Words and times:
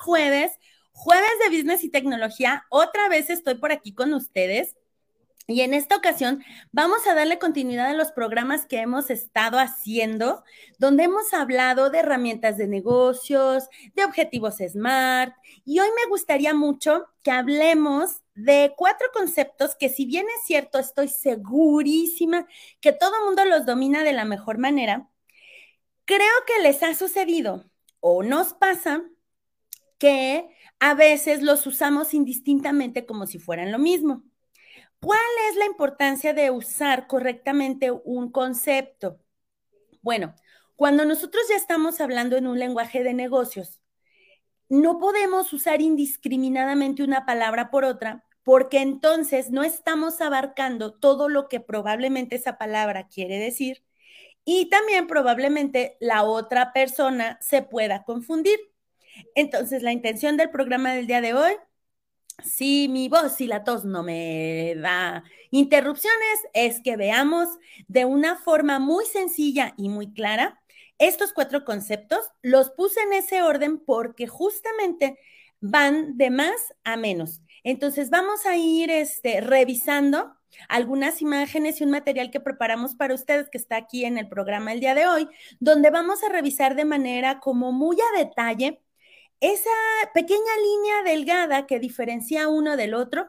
jueves, 0.00 0.58
jueves 0.92 1.30
de 1.42 1.56
business 1.56 1.84
y 1.84 1.90
tecnología. 1.90 2.64
Otra 2.70 3.08
vez 3.08 3.30
estoy 3.30 3.54
por 3.56 3.72
aquí 3.72 3.94
con 3.94 4.12
ustedes. 4.14 4.76
Y 5.46 5.62
en 5.62 5.74
esta 5.74 5.96
ocasión 5.96 6.44
vamos 6.70 7.06
a 7.08 7.14
darle 7.14 7.40
continuidad 7.40 7.86
a 7.86 7.94
los 7.94 8.12
programas 8.12 8.66
que 8.66 8.78
hemos 8.78 9.10
estado 9.10 9.58
haciendo, 9.58 10.44
donde 10.78 11.04
hemos 11.04 11.34
hablado 11.34 11.90
de 11.90 11.98
herramientas 11.98 12.56
de 12.56 12.68
negocios, 12.68 13.68
de 13.94 14.04
objetivos 14.04 14.58
SMART. 14.58 15.34
Y 15.64 15.80
hoy 15.80 15.88
me 15.88 16.08
gustaría 16.08 16.54
mucho 16.54 17.06
que 17.24 17.32
hablemos 17.32 18.22
de 18.34 18.72
cuatro 18.76 19.08
conceptos 19.12 19.74
que 19.74 19.88
si 19.88 20.06
bien 20.06 20.26
es 20.38 20.46
cierto, 20.46 20.78
estoy 20.78 21.08
segurísima 21.08 22.46
que 22.80 22.92
todo 22.92 23.12
el 23.18 23.24
mundo 23.24 23.44
los 23.44 23.66
domina 23.66 24.04
de 24.04 24.12
la 24.12 24.24
mejor 24.24 24.58
manera, 24.58 25.08
creo 26.04 26.44
que 26.46 26.62
les 26.62 26.82
ha 26.84 26.94
sucedido 26.94 27.64
o 27.98 28.22
nos 28.22 28.54
pasa 28.54 29.02
que 30.00 30.48
a 30.80 30.94
veces 30.94 31.42
los 31.42 31.66
usamos 31.66 32.14
indistintamente 32.14 33.06
como 33.06 33.26
si 33.26 33.38
fueran 33.38 33.70
lo 33.70 33.78
mismo. 33.78 34.24
¿Cuál 35.00 35.20
es 35.50 35.56
la 35.56 35.66
importancia 35.66 36.34
de 36.34 36.50
usar 36.50 37.06
correctamente 37.06 37.90
un 37.92 38.32
concepto? 38.32 39.20
Bueno, 40.02 40.34
cuando 40.76 41.04
nosotros 41.04 41.44
ya 41.50 41.56
estamos 41.56 42.00
hablando 42.00 42.36
en 42.36 42.46
un 42.46 42.58
lenguaje 42.58 43.04
de 43.04 43.12
negocios, 43.14 43.82
no 44.70 44.98
podemos 44.98 45.52
usar 45.52 45.82
indiscriminadamente 45.82 47.02
una 47.02 47.26
palabra 47.26 47.70
por 47.70 47.84
otra 47.84 48.24
porque 48.42 48.80
entonces 48.80 49.50
no 49.50 49.64
estamos 49.64 50.22
abarcando 50.22 50.94
todo 50.94 51.28
lo 51.28 51.48
que 51.48 51.60
probablemente 51.60 52.36
esa 52.36 52.56
palabra 52.56 53.06
quiere 53.08 53.38
decir 53.38 53.84
y 54.46 54.70
también 54.70 55.06
probablemente 55.06 55.98
la 56.00 56.22
otra 56.24 56.72
persona 56.72 57.38
se 57.42 57.62
pueda 57.62 58.04
confundir. 58.04 58.58
Entonces, 59.34 59.82
la 59.82 59.92
intención 59.92 60.36
del 60.36 60.50
programa 60.50 60.92
del 60.92 61.06
día 61.06 61.20
de 61.20 61.34
hoy, 61.34 61.52
si 62.44 62.88
mi 62.88 63.08
voz 63.08 63.40
y 63.40 63.46
la 63.46 63.64
tos 63.64 63.84
no 63.84 64.02
me 64.02 64.74
da 64.76 65.24
interrupciones, 65.50 66.40
es 66.54 66.80
que 66.82 66.96
veamos 66.96 67.48
de 67.88 68.04
una 68.04 68.36
forma 68.36 68.78
muy 68.78 69.04
sencilla 69.06 69.74
y 69.76 69.88
muy 69.88 70.12
clara 70.12 70.60
estos 70.98 71.32
cuatro 71.32 71.64
conceptos. 71.64 72.30
Los 72.42 72.70
puse 72.70 73.00
en 73.00 73.12
ese 73.12 73.42
orden 73.42 73.78
porque 73.78 74.26
justamente 74.26 75.18
van 75.60 76.16
de 76.16 76.30
más 76.30 76.56
a 76.84 76.96
menos. 76.96 77.40
Entonces, 77.64 78.10
vamos 78.10 78.46
a 78.46 78.56
ir 78.56 78.90
este, 78.90 79.40
revisando 79.40 80.34
algunas 80.68 81.22
imágenes 81.22 81.80
y 81.80 81.84
un 81.84 81.90
material 81.90 82.30
que 82.30 82.40
preparamos 82.40 82.94
para 82.94 83.14
ustedes 83.14 83.48
que 83.50 83.58
está 83.58 83.76
aquí 83.76 84.04
en 84.04 84.18
el 84.18 84.28
programa 84.28 84.72
el 84.72 84.80
día 84.80 84.94
de 84.94 85.06
hoy, 85.06 85.28
donde 85.60 85.90
vamos 85.90 86.22
a 86.22 86.28
revisar 86.28 86.74
de 86.74 86.84
manera 86.84 87.40
como 87.40 87.72
muy 87.72 87.96
a 88.00 88.18
detalle 88.18 88.80
esa 89.40 89.70
pequeña 90.14 90.38
línea 90.62 91.02
delgada 91.04 91.66
que 91.66 91.80
diferencia 91.80 92.48
uno 92.48 92.76
del 92.76 92.94
otro 92.94 93.28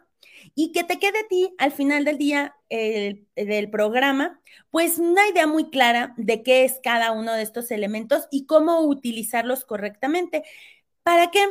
y 0.55 0.71
que 0.71 0.83
te 0.83 0.99
quede 0.99 1.19
a 1.19 1.27
ti 1.27 1.53
al 1.57 1.71
final 1.71 2.05
del 2.05 2.17
día 2.17 2.55
del 2.69 3.69
programa, 3.71 4.41
pues 4.69 4.97
una 4.99 5.27
idea 5.27 5.47
muy 5.47 5.69
clara 5.69 6.13
de 6.17 6.43
qué 6.43 6.65
es 6.65 6.79
cada 6.83 7.11
uno 7.11 7.33
de 7.33 7.43
estos 7.43 7.71
elementos 7.71 8.27
y 8.31 8.45
cómo 8.45 8.81
utilizarlos 8.81 9.65
correctamente. 9.65 10.43
¿Para 11.03 11.31
qué? 11.31 11.41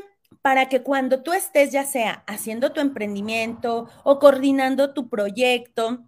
para 0.42 0.68
que 0.68 0.82
cuando 0.82 1.22
tú 1.22 1.32
estés 1.32 1.72
ya 1.72 1.84
sea 1.84 2.24
haciendo 2.26 2.72
tu 2.72 2.80
emprendimiento 2.80 3.88
o 4.04 4.18
coordinando 4.18 4.94
tu 4.94 5.08
proyecto 5.08 6.04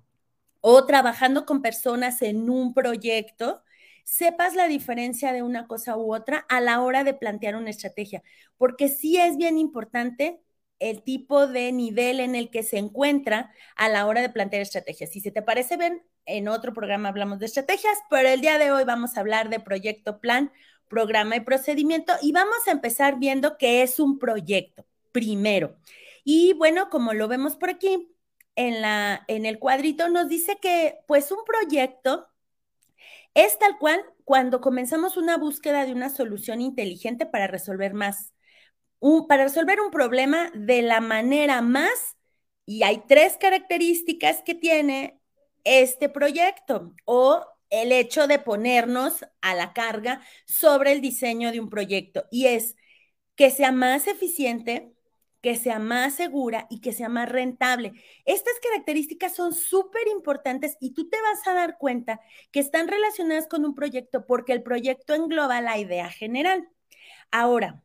o 0.60 0.86
trabajando 0.86 1.44
con 1.46 1.62
personas 1.62 2.22
en 2.22 2.48
un 2.48 2.72
proyecto, 2.74 3.62
sepas 4.04 4.54
la 4.54 4.68
diferencia 4.68 5.32
de 5.32 5.42
una 5.42 5.66
cosa 5.66 5.96
u 5.96 6.14
otra 6.14 6.46
a 6.48 6.60
la 6.60 6.80
hora 6.82 7.04
de 7.04 7.14
plantear 7.14 7.56
una 7.56 7.70
estrategia, 7.70 8.22
porque 8.56 8.88
sí 8.88 9.18
es 9.18 9.36
bien 9.36 9.58
importante 9.58 10.40
el 10.78 11.02
tipo 11.02 11.46
de 11.46 11.70
nivel 11.72 12.20
en 12.20 12.34
el 12.34 12.50
que 12.50 12.62
se 12.62 12.78
encuentra 12.78 13.52
a 13.76 13.88
la 13.88 14.06
hora 14.06 14.20
de 14.20 14.30
plantear 14.30 14.62
estrategias. 14.62 15.10
Si 15.10 15.20
se 15.20 15.30
te 15.30 15.42
parece 15.42 15.76
bien, 15.76 16.02
en 16.26 16.48
otro 16.48 16.72
programa 16.72 17.08
hablamos 17.08 17.38
de 17.38 17.46
estrategias, 17.46 17.96
pero 18.10 18.28
el 18.28 18.40
día 18.40 18.58
de 18.58 18.72
hoy 18.72 18.84
vamos 18.84 19.16
a 19.16 19.20
hablar 19.20 19.48
de 19.48 19.60
proyecto 19.60 20.20
plan 20.20 20.52
programa 20.88 21.36
y 21.36 21.40
procedimiento 21.40 22.12
y 22.20 22.32
vamos 22.32 22.66
a 22.66 22.70
empezar 22.70 23.19
viendo 23.19 23.56
qué 23.56 23.82
es 23.82 23.98
un 23.98 24.19
proyecto 24.19 24.84
primero. 25.10 25.76
Y 26.22 26.52
bueno, 26.52 26.90
como 26.90 27.14
lo 27.14 27.28
vemos 27.28 27.56
por 27.56 27.70
aquí 27.70 28.14
en, 28.56 28.82
la, 28.82 29.24
en 29.26 29.46
el 29.46 29.58
cuadrito, 29.58 30.08
nos 30.10 30.28
dice 30.28 30.58
que 30.60 30.98
pues 31.06 31.32
un 31.32 31.44
proyecto 31.44 32.28
es 33.34 33.59
tal 33.59 33.78
cual 33.78 34.04
cuando 34.25 34.60
comenzamos 34.60 35.16
una 35.16 35.37
búsqueda 35.37 35.84
de 35.84 35.93
una 35.93 36.10
solución 36.10 36.60
inteligente 36.60 37.26
para 37.26 37.47
resolver 37.47 37.94
más, 37.94 38.32
para 39.28 39.44
resolver 39.44 39.81
un 39.81 39.91
problema 39.91 40.50
de 40.54 40.82
la 40.82 41.00
manera 41.00 41.60
más, 41.62 42.16
y 42.65 42.84
hay 42.84 43.03
tres 43.09 43.37
características 43.38 44.43
que 44.44 44.54
tiene 44.54 45.20
este 45.65 46.09
proyecto 46.09 46.94
o 47.04 47.44
el 47.70 47.91
hecho 47.93 48.26
de 48.26 48.38
ponernos 48.38 49.25
a 49.41 49.54
la 49.54 49.72
carga 49.72 50.22
sobre 50.47 50.93
el 50.93 51.00
diseño 51.00 51.53
de 51.53 51.60
un 51.60 51.70
proyecto 51.70 52.26
y 52.31 52.47
es 52.47 52.76
que 53.34 53.50
sea 53.50 53.72
más 53.72 54.06
eficiente, 54.06 54.93
que 55.42 55.56
sea 55.56 55.78
más 55.78 56.14
segura 56.14 56.66
y 56.70 56.80
que 56.80 56.92
sea 56.92 57.08
más 57.08 57.28
rentable. 57.28 57.92
Estas 58.25 58.54
características 58.62 59.34
son 59.34 59.53
súper 59.53 60.08
importantes 60.08 60.76
y 60.80 60.94
tú 60.94 61.08
te 61.10 61.20
vas 61.20 61.47
a 61.47 61.54
dar 61.54 61.78
cuenta 61.78 62.20
que 62.53 62.60
están 62.60 62.88
relacionadas 62.88 63.48
con 63.48 63.64
un 63.64 63.75
proyecto 63.75 64.25
porque 64.26 64.52
el 64.52 64.62
proyecto 64.62 65.14
engloba 65.14 65.60
la 65.60 65.78
idea 65.78 66.08
general. 66.10 66.69
Ahora, 67.31 67.82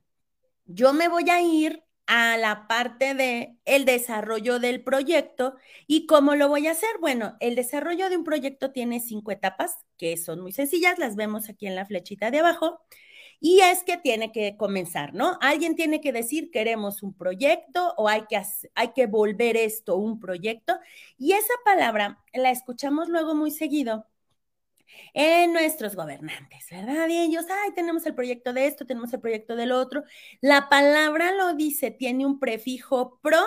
yo 0.66 0.94
me 0.94 1.08
voy 1.08 1.30
a 1.30 1.42
ir 1.42 1.84
a 2.08 2.38
la 2.38 2.68
parte 2.68 3.14
de 3.14 3.58
el 3.66 3.86
desarrollo 3.86 4.60
del 4.60 4.84
proyecto 4.84 5.56
y 5.88 6.06
cómo 6.06 6.36
lo 6.36 6.48
voy 6.48 6.68
a 6.68 6.72
hacer. 6.72 6.90
Bueno, 7.02 7.36
el 7.42 7.56
desarrollo 7.56 8.10
de 8.10 8.18
un 8.18 8.24
proyecto 8.24 8.72
tiene 8.72 9.00
cinco 9.02 9.32
etapas 9.32 9.78
que 9.98 10.16
son 10.18 10.42
muy 10.42 10.54
sencillas, 10.54 11.00
las 11.00 11.16
vemos 11.16 11.50
aquí 11.50 11.68
en 11.68 11.76
la 11.76 11.86
flechita 11.86 12.32
de 12.32 12.40
abajo. 12.40 12.80
Y 13.40 13.60
es 13.62 13.84
que 13.84 13.98
tiene 13.98 14.32
que 14.32 14.58
comenzar, 14.58 15.14
¿no? 15.14 15.38
Alguien 15.42 15.76
tiene 15.76 16.02
que 16.02 16.12
decir, 16.12 16.50
queremos 16.52 17.04
un 17.04 17.14
proyecto 17.14 17.94
o 17.98 18.08
hay 18.08 18.24
que, 18.28 18.42
hay 18.76 18.94
que 18.94 19.06
volver 19.06 19.58
esto 19.58 19.98
un 19.98 20.20
proyecto. 20.20 20.80
Y 21.18 21.34
esa 21.34 21.54
palabra 21.64 22.24
la 22.34 22.52
escuchamos 22.52 23.10
luego 23.10 23.36
muy 23.36 23.52
seguido 23.52 24.08
en 25.14 25.54
nuestros 25.54 25.96
gobernantes, 25.96 26.66
¿verdad? 26.72 27.08
Y 27.10 27.18
ellos, 27.20 27.46
ay, 27.50 27.72
tenemos 27.74 28.06
el 28.06 28.16
proyecto 28.16 28.54
de 28.54 28.68
esto, 28.68 28.86
tenemos 28.86 29.14
el 29.14 29.22
proyecto 29.22 29.56
del 29.56 29.72
otro. 29.72 30.04
La 30.42 30.70
palabra 30.70 31.32
lo 31.34 31.54
dice, 31.54 31.92
tiene 31.92 32.26
un 32.26 32.40
prefijo 32.40 33.20
pro 33.22 33.40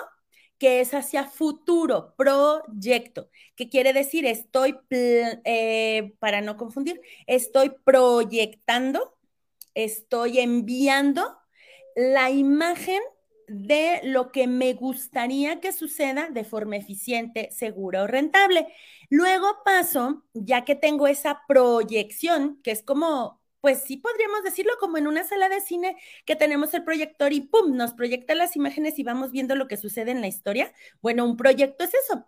que 0.58 0.80
es 0.80 0.92
hacia 0.92 1.24
futuro, 1.24 2.14
proyecto, 2.16 3.30
que 3.56 3.70
quiere 3.70 3.94
decir 3.94 4.26
estoy, 4.26 4.78
eh, 4.90 6.12
para 6.18 6.42
no 6.42 6.58
confundir, 6.58 7.00
estoy 7.26 7.72
proyectando, 7.82 9.16
estoy 9.74 10.40
enviando 10.40 11.36
la 11.96 12.30
imagen 12.30 13.00
de 13.48 14.00
lo 14.04 14.30
que 14.30 14.46
me 14.46 14.74
gustaría 14.74 15.60
que 15.60 15.72
suceda 15.72 16.28
de 16.30 16.44
forma 16.44 16.76
eficiente, 16.76 17.50
segura 17.50 18.02
o 18.04 18.06
rentable. 18.06 18.68
Luego 19.10 19.48
paso, 19.64 20.24
ya 20.34 20.64
que 20.64 20.76
tengo 20.76 21.08
esa 21.08 21.42
proyección, 21.48 22.60
que 22.62 22.70
es 22.70 22.82
como, 22.84 23.40
pues 23.60 23.82
sí 23.82 23.96
podríamos 23.96 24.44
decirlo 24.44 24.72
como 24.78 24.98
en 24.98 25.08
una 25.08 25.24
sala 25.24 25.48
de 25.48 25.60
cine 25.60 25.96
que 26.24 26.36
tenemos 26.36 26.72
el 26.74 26.84
proyector 26.84 27.32
y 27.32 27.40
¡pum! 27.40 27.76
nos 27.76 27.92
proyecta 27.92 28.34
las 28.36 28.54
imágenes 28.54 28.98
y 29.00 29.02
vamos 29.02 29.32
viendo 29.32 29.56
lo 29.56 29.66
que 29.66 29.76
sucede 29.76 30.12
en 30.12 30.20
la 30.20 30.28
historia. 30.28 30.72
Bueno, 31.02 31.24
un 31.24 31.36
proyecto 31.36 31.84
es 31.84 31.92
eso. 31.94 32.26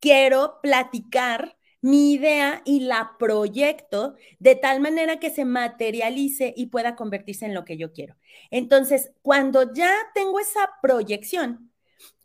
Quiero 0.00 0.58
platicar 0.62 1.56
mi 1.82 2.12
idea 2.12 2.62
y 2.64 2.80
la 2.80 3.16
proyecto 3.18 4.14
de 4.38 4.54
tal 4.54 4.80
manera 4.80 5.18
que 5.18 5.30
se 5.30 5.44
materialice 5.44 6.54
y 6.56 6.66
pueda 6.66 6.96
convertirse 6.96 7.44
en 7.44 7.54
lo 7.54 7.64
que 7.64 7.76
yo 7.76 7.92
quiero. 7.92 8.16
Entonces, 8.50 9.12
cuando 9.20 9.74
ya 9.74 9.92
tengo 10.14 10.40
esa 10.40 10.70
proyección, 10.80 11.72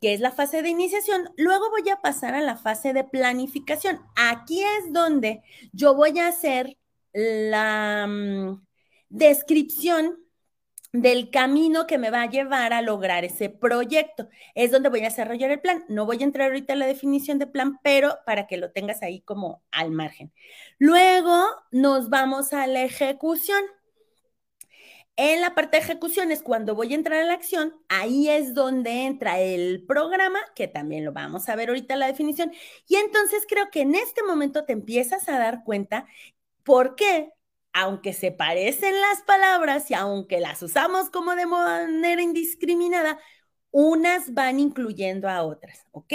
que 0.00 0.14
es 0.14 0.20
la 0.20 0.30
fase 0.30 0.62
de 0.62 0.70
iniciación, 0.70 1.30
luego 1.36 1.70
voy 1.70 1.88
a 1.90 2.00
pasar 2.00 2.34
a 2.34 2.40
la 2.40 2.56
fase 2.56 2.92
de 2.92 3.04
planificación. 3.04 4.00
Aquí 4.16 4.62
es 4.62 4.92
donde 4.92 5.42
yo 5.72 5.94
voy 5.94 6.18
a 6.18 6.28
hacer 6.28 6.78
la 7.12 8.06
mm, 8.08 8.64
descripción 9.08 10.18
del 10.92 11.30
camino 11.30 11.86
que 11.86 11.98
me 11.98 12.10
va 12.10 12.22
a 12.22 12.30
llevar 12.30 12.72
a 12.72 12.82
lograr 12.82 13.24
ese 13.24 13.50
proyecto. 13.50 14.28
Es 14.54 14.70
donde 14.70 14.88
voy 14.88 15.00
a 15.00 15.04
desarrollar 15.04 15.50
el 15.50 15.60
plan. 15.60 15.84
No 15.88 16.06
voy 16.06 16.20
a 16.20 16.24
entrar 16.24 16.48
ahorita 16.48 16.72
a 16.72 16.76
la 16.76 16.86
definición 16.86 17.38
de 17.38 17.46
plan, 17.46 17.78
pero 17.82 18.18
para 18.26 18.46
que 18.46 18.56
lo 18.56 18.72
tengas 18.72 19.02
ahí 19.02 19.20
como 19.20 19.62
al 19.70 19.90
margen. 19.90 20.32
Luego 20.78 21.44
nos 21.70 22.08
vamos 22.08 22.52
a 22.52 22.66
la 22.66 22.82
ejecución. 22.82 23.62
En 25.16 25.40
la 25.40 25.54
parte 25.54 25.76
de 25.76 25.82
ejecución 25.82 26.30
es 26.30 26.42
cuando 26.42 26.76
voy 26.76 26.92
a 26.92 26.96
entrar 26.96 27.20
a 27.20 27.24
la 27.24 27.32
acción, 27.32 27.74
ahí 27.88 28.28
es 28.28 28.54
donde 28.54 29.04
entra 29.04 29.40
el 29.40 29.84
programa, 29.84 30.38
que 30.54 30.68
también 30.68 31.04
lo 31.04 31.12
vamos 31.12 31.48
a 31.48 31.56
ver 31.56 31.70
ahorita 31.70 31.96
la 31.96 32.06
definición. 32.06 32.52
Y 32.86 32.94
entonces 32.96 33.44
creo 33.48 33.68
que 33.72 33.80
en 33.80 33.96
este 33.96 34.22
momento 34.22 34.64
te 34.64 34.74
empiezas 34.74 35.28
a 35.28 35.38
dar 35.38 35.64
cuenta 35.64 36.06
por 36.62 36.94
qué 36.94 37.32
aunque 37.72 38.12
se 38.12 38.32
parecen 38.32 38.94
las 39.00 39.22
palabras 39.22 39.90
y 39.90 39.94
aunque 39.94 40.40
las 40.40 40.62
usamos 40.62 41.10
como 41.10 41.34
de 41.34 41.46
manera 41.46 42.22
indiscriminada, 42.22 43.18
unas 43.70 44.34
van 44.34 44.60
incluyendo 44.60 45.28
a 45.28 45.42
otras, 45.42 45.86
¿ok? 45.92 46.14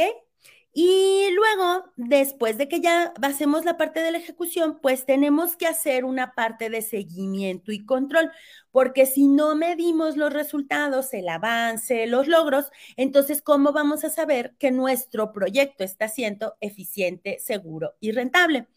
Y 0.75 1.29
luego, 1.33 1.85
después 1.97 2.57
de 2.57 2.67
que 2.67 2.81
ya 2.81 3.13
hacemos 3.21 3.63
la 3.63 3.77
parte 3.77 3.99
de 4.01 4.11
la 4.11 4.17
ejecución, 4.17 4.79
pues 4.81 5.05
tenemos 5.05 5.55
que 5.55 5.67
hacer 5.67 6.03
una 6.03 6.33
parte 6.33 6.69
de 6.71 6.81
seguimiento 6.81 7.71
y 7.71 7.85
control, 7.85 8.31
porque 8.71 9.05
si 9.05 9.27
no 9.27 9.55
medimos 9.55 10.17
los 10.17 10.33
resultados, 10.33 11.13
el 11.13 11.29
avance, 11.29 12.07
los 12.07 12.27
logros, 12.27 12.71
entonces, 12.97 13.43
¿cómo 13.43 13.71
vamos 13.71 14.03
a 14.03 14.09
saber 14.09 14.55
que 14.57 14.71
nuestro 14.71 15.31
proyecto 15.31 15.83
está 15.83 16.07
siendo 16.07 16.55
eficiente, 16.59 17.37
seguro 17.39 17.93
y 17.99 18.11
rentable? 18.11 18.67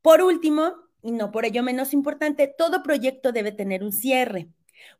Por 0.00 0.22
último, 0.22 0.74
y 1.02 1.12
no 1.12 1.30
por 1.32 1.44
ello 1.44 1.62
menos 1.62 1.92
importante, 1.92 2.52
todo 2.56 2.82
proyecto 2.82 3.32
debe 3.32 3.52
tener 3.52 3.82
un 3.82 3.92
cierre, 3.92 4.48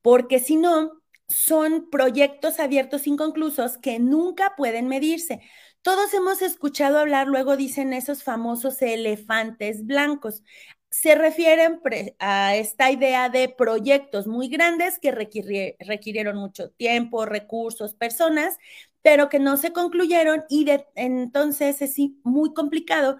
porque 0.02 0.38
si 0.38 0.56
no, 0.56 1.02
son 1.28 1.88
proyectos 1.90 2.60
abiertos 2.60 3.06
inconclusos 3.06 3.78
que 3.78 3.98
nunca 3.98 4.54
pueden 4.56 4.88
medirse. 4.88 5.40
Todos 5.82 6.12
hemos 6.14 6.42
escuchado 6.42 6.98
hablar, 6.98 7.26
luego 7.26 7.56
dicen 7.56 7.92
esos 7.92 8.22
famosos 8.22 8.82
elefantes 8.82 9.86
blancos. 9.86 10.42
Se 10.90 11.14
refieren 11.14 11.80
a 12.18 12.54
esta 12.54 12.90
idea 12.90 13.30
de 13.30 13.48
proyectos 13.48 14.26
muy 14.26 14.48
grandes 14.48 14.98
que 14.98 15.10
requirieron 15.10 16.36
mucho 16.36 16.70
tiempo, 16.70 17.24
recursos, 17.24 17.94
personas, 17.94 18.58
pero 19.00 19.28
que 19.28 19.38
no 19.38 19.56
se 19.56 19.72
concluyeron 19.72 20.44
y 20.48 20.66
entonces 20.94 21.82
es 21.82 21.96
muy 22.22 22.52
complicado 22.52 23.18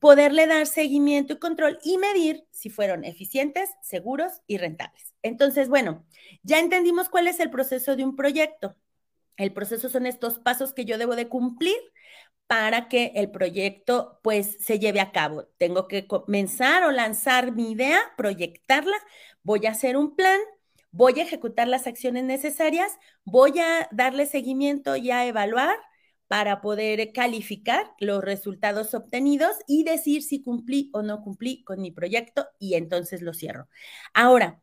poderle 0.00 0.46
dar 0.46 0.66
seguimiento 0.66 1.34
y 1.34 1.38
control 1.38 1.78
y 1.82 1.98
medir 1.98 2.44
si 2.50 2.70
fueron 2.70 3.04
eficientes, 3.04 3.70
seguros 3.82 4.42
y 4.46 4.58
rentables. 4.58 5.14
Entonces, 5.22 5.68
bueno, 5.68 6.04
ya 6.42 6.58
entendimos 6.58 7.08
cuál 7.08 7.28
es 7.28 7.40
el 7.40 7.50
proceso 7.50 7.96
de 7.96 8.04
un 8.04 8.16
proyecto. 8.16 8.76
El 9.36 9.52
proceso 9.52 9.88
son 9.88 10.06
estos 10.06 10.38
pasos 10.38 10.72
que 10.72 10.84
yo 10.84 10.98
debo 10.98 11.16
de 11.16 11.28
cumplir 11.28 11.76
para 12.46 12.88
que 12.88 13.12
el 13.16 13.30
proyecto 13.30 14.20
pues 14.22 14.56
se 14.60 14.78
lleve 14.78 15.00
a 15.00 15.12
cabo. 15.12 15.46
Tengo 15.58 15.88
que 15.88 16.06
comenzar 16.06 16.84
o 16.84 16.92
lanzar 16.92 17.52
mi 17.52 17.72
idea, 17.72 18.00
proyectarla, 18.16 18.96
voy 19.42 19.66
a 19.66 19.70
hacer 19.70 19.96
un 19.96 20.14
plan, 20.14 20.38
voy 20.90 21.18
a 21.20 21.22
ejecutar 21.24 21.68
las 21.68 21.86
acciones 21.86 22.24
necesarias, 22.24 22.92
voy 23.24 23.58
a 23.58 23.88
darle 23.90 24.26
seguimiento 24.26 24.96
y 24.96 25.10
a 25.10 25.26
evaluar 25.26 25.76
para 26.28 26.60
poder 26.60 27.12
calificar 27.12 27.92
los 28.00 28.22
resultados 28.22 28.94
obtenidos 28.94 29.56
y 29.66 29.84
decir 29.84 30.22
si 30.22 30.42
cumplí 30.42 30.90
o 30.92 31.02
no 31.02 31.22
cumplí 31.22 31.62
con 31.64 31.80
mi 31.80 31.90
proyecto 31.90 32.48
y 32.58 32.74
entonces 32.74 33.22
lo 33.22 33.32
cierro. 33.32 33.68
Ahora, 34.12 34.60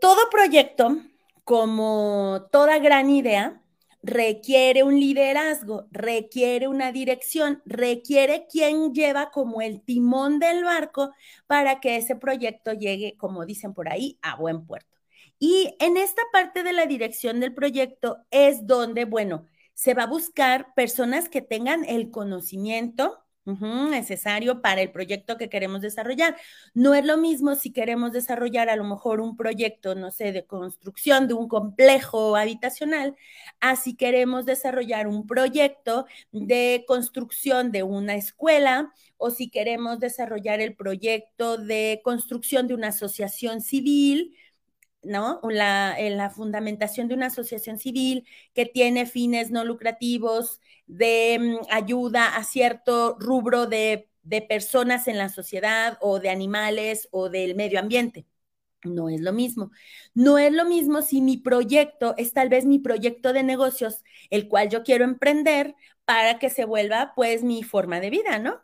todo 0.00 0.28
proyecto, 0.30 0.96
como 1.44 2.48
toda 2.50 2.78
gran 2.78 3.10
idea, 3.10 3.62
requiere 4.02 4.82
un 4.82 4.98
liderazgo, 5.00 5.88
requiere 5.90 6.68
una 6.68 6.92
dirección, 6.92 7.62
requiere 7.64 8.46
quien 8.50 8.94
lleva 8.94 9.30
como 9.30 9.60
el 9.60 9.82
timón 9.82 10.38
del 10.38 10.64
barco 10.64 11.12
para 11.46 11.80
que 11.80 11.96
ese 11.96 12.16
proyecto 12.16 12.72
llegue, 12.72 13.16
como 13.16 13.44
dicen 13.46 13.74
por 13.74 13.88
ahí, 13.88 14.18
a 14.22 14.36
buen 14.36 14.64
puerto. 14.64 14.96
Y 15.38 15.74
en 15.80 15.96
esta 15.96 16.22
parte 16.32 16.62
de 16.62 16.72
la 16.72 16.86
dirección 16.86 17.40
del 17.40 17.52
proyecto 17.52 18.18
es 18.30 18.66
donde, 18.66 19.04
bueno, 19.04 19.46
se 19.76 19.92
va 19.92 20.04
a 20.04 20.06
buscar 20.06 20.72
personas 20.74 21.28
que 21.28 21.42
tengan 21.42 21.84
el 21.84 22.10
conocimiento, 22.10 23.22
necesario 23.44 24.60
para 24.60 24.80
el 24.80 24.90
proyecto 24.90 25.36
que 25.36 25.48
queremos 25.48 25.80
desarrollar. 25.80 26.34
No 26.74 26.94
es 26.94 27.04
lo 27.04 27.16
mismo 27.16 27.54
si 27.54 27.72
queremos 27.72 28.10
desarrollar 28.10 28.68
a 28.70 28.74
lo 28.74 28.84
mejor 28.84 29.20
un 29.20 29.36
proyecto, 29.36 29.94
no 29.94 30.10
sé, 30.10 30.32
de 30.32 30.46
construcción 30.46 31.28
de 31.28 31.34
un 31.34 31.46
complejo 31.46 32.36
habitacional, 32.36 33.14
así 33.60 33.94
queremos 33.94 34.46
desarrollar 34.46 35.06
un 35.06 35.26
proyecto 35.26 36.06
de 36.32 36.84
construcción 36.88 37.70
de 37.70 37.84
una 37.84 38.16
escuela 38.16 38.92
o 39.18 39.30
si 39.30 39.48
queremos 39.48 40.00
desarrollar 40.00 40.60
el 40.60 40.74
proyecto 40.74 41.58
de 41.58 42.00
construcción 42.02 42.66
de 42.66 42.74
una 42.74 42.88
asociación 42.88 43.60
civil 43.60 44.34
¿no? 45.06 45.40
La, 45.50 45.94
en 45.98 46.16
la 46.16 46.30
fundamentación 46.30 47.08
de 47.08 47.14
una 47.14 47.26
asociación 47.26 47.78
civil 47.78 48.26
que 48.54 48.66
tiene 48.66 49.06
fines 49.06 49.50
no 49.50 49.64
lucrativos 49.64 50.60
de 50.86 51.38
mm, 51.62 51.66
ayuda 51.72 52.36
a 52.36 52.44
cierto 52.44 53.16
rubro 53.20 53.66
de, 53.66 54.08
de 54.22 54.42
personas 54.42 55.08
en 55.08 55.18
la 55.18 55.28
sociedad 55.28 55.98
o 56.00 56.20
de 56.20 56.30
animales 56.30 57.08
o 57.12 57.28
del 57.30 57.54
medio 57.54 57.80
ambiente. 57.80 58.26
No 58.84 59.08
es 59.08 59.20
lo 59.20 59.32
mismo. 59.32 59.70
No 60.14 60.38
es 60.38 60.52
lo 60.52 60.64
mismo 60.64 61.02
si 61.02 61.20
mi 61.22 61.36
proyecto 61.38 62.14
es 62.18 62.32
tal 62.32 62.48
vez 62.48 62.66
mi 62.66 62.78
proyecto 62.78 63.32
de 63.32 63.42
negocios, 63.42 64.04
el 64.30 64.48
cual 64.48 64.68
yo 64.70 64.84
quiero 64.84 65.04
emprender 65.04 65.74
para 66.04 66.38
que 66.38 66.50
se 66.50 66.64
vuelva 66.66 67.12
pues 67.16 67.42
mi 67.42 67.62
forma 67.64 68.00
de 68.00 68.10
vida, 68.10 68.38
¿no? 68.38 68.60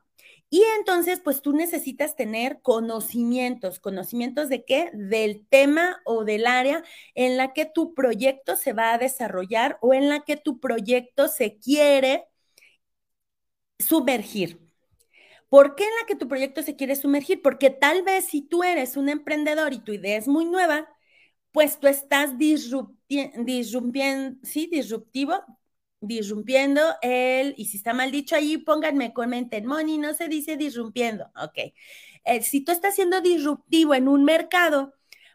Y 0.53 0.63
entonces, 0.79 1.19
pues 1.25 1.41
tú 1.41 1.55
necesitas 1.55 2.15
tener 2.15 2.61
conocimientos, 2.61 3.81
conocimientos 3.81 4.51
de 4.51 4.67
qué? 4.67 4.91
Del 4.93 5.47
tema 5.49 6.03
o 6.05 6.25
del 6.25 6.47
área 6.47 6.85
en 7.15 7.39
la 7.39 7.55
que 7.55 7.65
tu 7.65 7.95
proyecto 7.95 8.57
se 8.57 8.75
va 8.75 8.93
a 8.93 8.99
desarrollar 8.99 9.79
o 9.81 9.95
en 9.95 10.11
la 10.11 10.21
que 10.21 10.37
tu 10.37 10.61
proyecto 10.61 11.29
se 11.29 11.57
quiere 11.59 12.27
sumergir. 13.79 14.61
¿Por 15.49 15.75
qué 15.77 15.85
en 15.85 15.91
la 16.01 16.07
que 16.07 16.17
tu 16.17 16.29
proyecto 16.29 16.63
se 16.63 16.77
quiere 16.77 16.97
sumergir? 16.97 17.43
Porque 17.43 17.71
tal 17.71 18.03
vez 18.03 18.27
si 18.27 18.43
tú 18.43 18.63
eres 18.65 18.97
un 18.97 19.09
emprendedor 19.09 19.73
y 19.75 19.81
tu 19.81 19.93
idea 19.93 20.17
es 20.19 20.29
muy 20.29 20.45
nueva, 20.47 20.89
pues 21.53 21.81
tú 21.81 21.89
estás 21.89 22.39
disrumpiendo, 22.39 23.45
sí, 24.45 24.69
disruptivo, 24.73 25.35
disrumpiendo 26.03 26.83
el, 27.01 27.55
y 27.57 27.67
si 27.67 27.79
está 27.79 27.95
mal 27.95 28.11
dicho 28.11 28.37
ahí, 28.37 28.59
pónganme, 28.59 29.13
comenten, 29.13 29.67
Moni, 29.67 29.99
no 29.99 30.13
se 30.15 30.29
dice 30.29 30.57
disrumpiendo, 30.57 31.31
ok. 31.37 31.73
Eh, 32.25 32.43
si 32.43 32.61
tú 32.61 32.73
estás 32.73 32.95
siendo 32.95 33.21
disruptivo 33.21 33.95
en 33.95 34.09
un 34.09 34.25
mercado, 34.25 34.95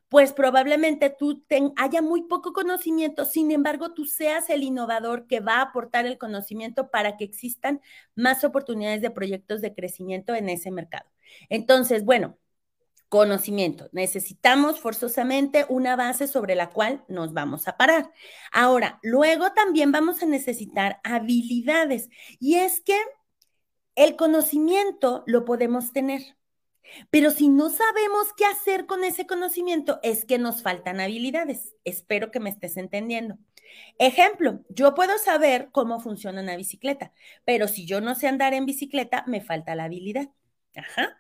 pues 0.10 0.32
probablemente 0.32 1.10
tú 1.10 1.46
haya 1.76 2.02
muy 2.02 2.24
poco 2.24 2.54
conocimiento, 2.54 3.26
sin 3.26 3.52
embargo, 3.52 3.94
tú 3.94 4.06
seas 4.06 4.50
el 4.50 4.64
innovador 4.64 5.28
que 5.28 5.40
va 5.42 5.56
a 5.56 5.64
aportar 5.64 6.06
el 6.06 6.18
conocimiento 6.18 6.90
para 6.90 7.18
que 7.18 7.26
existan 7.26 7.82
más 8.16 8.44
oportunidades 8.44 9.02
de 9.02 9.12
proyectos 9.12 9.62
de 9.62 9.74
crecimiento 9.74 10.34
en 10.34 10.50
ese 10.50 10.72
mercado. 10.72 11.10
Entonces, 11.50 12.06
bueno, 12.06 12.38
conocimiento. 13.10 13.90
Necesitamos 13.92 14.80
forzosamente 14.80 15.66
una 15.70 15.96
base 15.96 16.28
sobre 16.28 16.56
la 16.56 16.70
cual 16.70 17.04
nos 17.08 17.34
vamos 17.34 17.68
a 17.68 17.78
parar. 17.78 18.12
Ahora, 18.52 19.00
luego 19.02 19.54
también 19.54 19.92
vamos 19.92 20.22
a 20.22 20.26
necesitar 20.26 21.00
habilidades 21.04 22.10
y 22.40 22.56
es 22.56 22.82
que 22.82 22.98
el 23.96 24.16
conocimiento 24.16 25.24
lo 25.26 25.46
podemos 25.46 25.94
tener. 25.94 26.38
Pero 27.10 27.32
si 27.32 27.50
no 27.50 27.70
sabemos 27.70 28.28
qué 28.38 28.46
hacer 28.46 28.86
con 28.86 29.04
ese 29.04 29.28
conocimiento, 29.28 30.00
es 30.04 30.26
que 30.26 30.38
nos 30.38 30.62
faltan 30.62 31.00
habilidades. 31.00 31.76
Espero 31.84 32.32
que 32.32 32.40
me 32.40 32.50
estés 32.50 32.78
entendiendo. 32.78 33.38
Ejemplo, 34.00 34.62
yo 34.70 34.96
puedo 34.96 35.18
saber 35.18 35.70
cómo 35.72 36.00
funciona 36.00 36.42
una 36.42 36.56
bicicleta, 36.56 37.12
pero 37.44 37.68
si 37.68 37.86
yo 37.86 38.00
no 38.00 38.16
sé 38.16 38.28
andar 38.28 38.54
en 38.54 38.66
bicicleta, 38.66 39.24
me 39.28 39.42
falta 39.42 39.76
la 39.76 39.86
habilidad. 39.86 40.30
Ajá. 40.76 41.20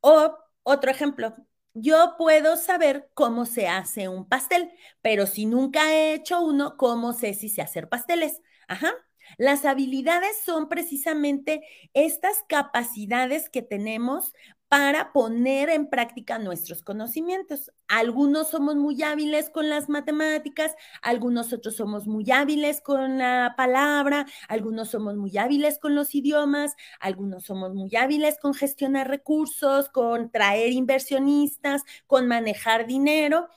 O 0.00 0.36
otro 0.68 0.90
ejemplo, 0.90 1.34
yo 1.74 2.14
puedo 2.18 2.56
saber 2.56 3.10
cómo 3.14 3.46
se 3.46 3.68
hace 3.68 4.08
un 4.08 4.28
pastel, 4.28 4.70
pero 5.02 5.26
si 5.26 5.46
nunca 5.46 5.92
he 5.92 6.14
hecho 6.14 6.40
uno, 6.40 6.76
¿cómo 6.76 7.12
sé 7.12 7.34
si 7.34 7.48
sé 7.48 7.62
hacer 7.62 7.88
pasteles? 7.88 8.40
Ajá. 8.66 8.92
Las 9.36 9.64
habilidades 9.64 10.40
son 10.44 10.68
precisamente 10.68 11.62
estas 11.92 12.44
capacidades 12.48 13.50
que 13.50 13.62
tenemos 13.62 14.32
para 14.68 15.12
poner 15.12 15.70
en 15.70 15.88
práctica 15.88 16.38
nuestros 16.38 16.82
conocimientos. 16.82 17.72
Algunos 17.88 18.50
somos 18.50 18.76
muy 18.76 19.02
hábiles 19.02 19.48
con 19.48 19.70
las 19.70 19.88
matemáticas, 19.88 20.74
algunos 21.00 21.52
otros 21.54 21.76
somos 21.76 22.06
muy 22.06 22.30
hábiles 22.30 22.82
con 22.82 23.18
la 23.18 23.54
palabra, 23.56 24.26
algunos 24.46 24.90
somos 24.90 25.16
muy 25.16 25.36
hábiles 25.38 25.78
con 25.78 25.94
los 25.94 26.14
idiomas, 26.14 26.76
algunos 27.00 27.44
somos 27.44 27.74
muy 27.74 27.96
hábiles 27.96 28.38
con 28.38 28.52
gestionar 28.52 29.08
recursos, 29.08 29.88
con 29.88 30.30
traer 30.30 30.72
inversionistas, 30.72 31.82
con 32.06 32.28
manejar 32.28 32.86
dinero. 32.86 33.48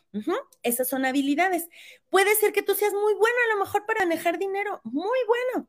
Esas 0.63 0.87
son 0.87 1.05
habilidades. 1.05 1.67
Puede 2.09 2.35
ser 2.35 2.53
que 2.53 2.63
tú 2.63 2.73
seas 2.73 2.93
muy 2.93 3.13
bueno 3.15 3.35
a 3.45 3.55
lo 3.55 3.59
mejor 3.65 3.85
para 3.85 4.05
manejar 4.05 4.37
dinero, 4.39 4.79
muy 4.83 5.19
bueno, 5.27 5.67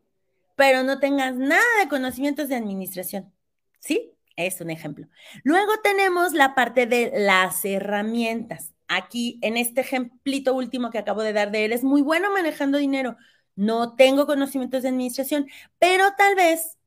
pero 0.56 0.84
no 0.84 1.00
tengas 1.00 1.34
nada 1.36 1.62
de 1.80 1.88
conocimientos 1.88 2.48
de 2.48 2.56
administración. 2.56 3.32
¿Sí? 3.80 4.11
Es 4.36 4.60
un 4.60 4.70
ejemplo. 4.70 5.06
Luego 5.44 5.72
tenemos 5.82 6.32
la 6.32 6.54
parte 6.54 6.86
de 6.86 7.12
las 7.14 7.64
herramientas. 7.64 8.72
Aquí, 8.88 9.38
en 9.42 9.56
este 9.56 9.80
ejemplito 9.80 10.54
último 10.54 10.90
que 10.90 10.98
acabo 10.98 11.22
de 11.22 11.32
dar 11.32 11.50
de 11.50 11.64
él, 11.64 11.72
es 11.72 11.84
muy 11.84 12.02
bueno 12.02 12.32
manejando 12.32 12.78
dinero. 12.78 13.16
No 13.56 13.96
tengo 13.96 14.26
conocimientos 14.26 14.82
de 14.82 14.88
administración, 14.88 15.46
pero 15.78 16.04
tal 16.16 16.34
vez 16.34 16.78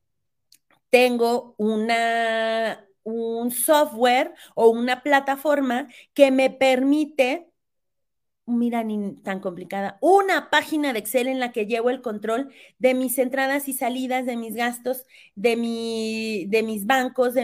tengo 0.90 1.54
una, 1.58 2.84
un 3.02 3.50
software 3.50 4.34
o 4.54 4.68
una 4.70 5.02
plataforma 5.02 5.88
que 6.14 6.30
me 6.30 6.50
permite 6.50 7.50
mira, 8.46 8.84
ni 8.84 9.16
tan 9.22 9.40
complicada, 9.40 9.98
una 10.00 10.50
página 10.50 10.92
de 10.92 11.00
Excel 11.00 11.28
en 11.28 11.40
la 11.40 11.52
que 11.52 11.66
llevo 11.66 11.90
el 11.90 12.02
control 12.02 12.52
de 12.78 12.94
mis 12.94 13.18
entradas 13.18 13.68
y 13.68 13.72
salidas, 13.72 14.26
de 14.26 14.36
mis 14.36 14.54
gastos, 14.54 15.04
de, 15.34 15.56
mi, 15.56 16.46
de 16.48 16.62
mis 16.62 16.86
bancos, 16.86 17.34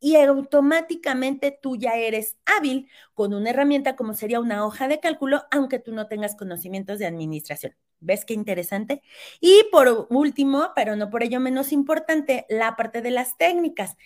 y 0.00 0.16
automáticamente 0.16 1.58
tú 1.62 1.76
ya 1.76 1.94
eres 1.96 2.36
hábil 2.46 2.88
con 3.14 3.34
una 3.34 3.50
herramienta 3.50 3.96
como 3.96 4.14
sería 4.14 4.40
una 4.40 4.64
hoja 4.64 4.88
de 4.88 5.00
cálculo, 5.00 5.42
aunque 5.50 5.78
tú 5.78 5.92
no 5.92 6.08
tengas 6.08 6.36
conocimientos 6.36 6.98
de 6.98 7.06
administración. 7.06 7.74
¿Ves 8.00 8.24
qué 8.24 8.32
interesante? 8.34 9.02
Y 9.40 9.64
por 9.70 10.06
último, 10.10 10.70
pero 10.74 10.96
no 10.96 11.10
por 11.10 11.22
ello 11.22 11.38
menos 11.40 11.70
importante, 11.72 12.46
la 12.48 12.76
parte 12.76 13.02
de 13.02 13.10
las 13.10 13.36
técnicas. 13.36 13.96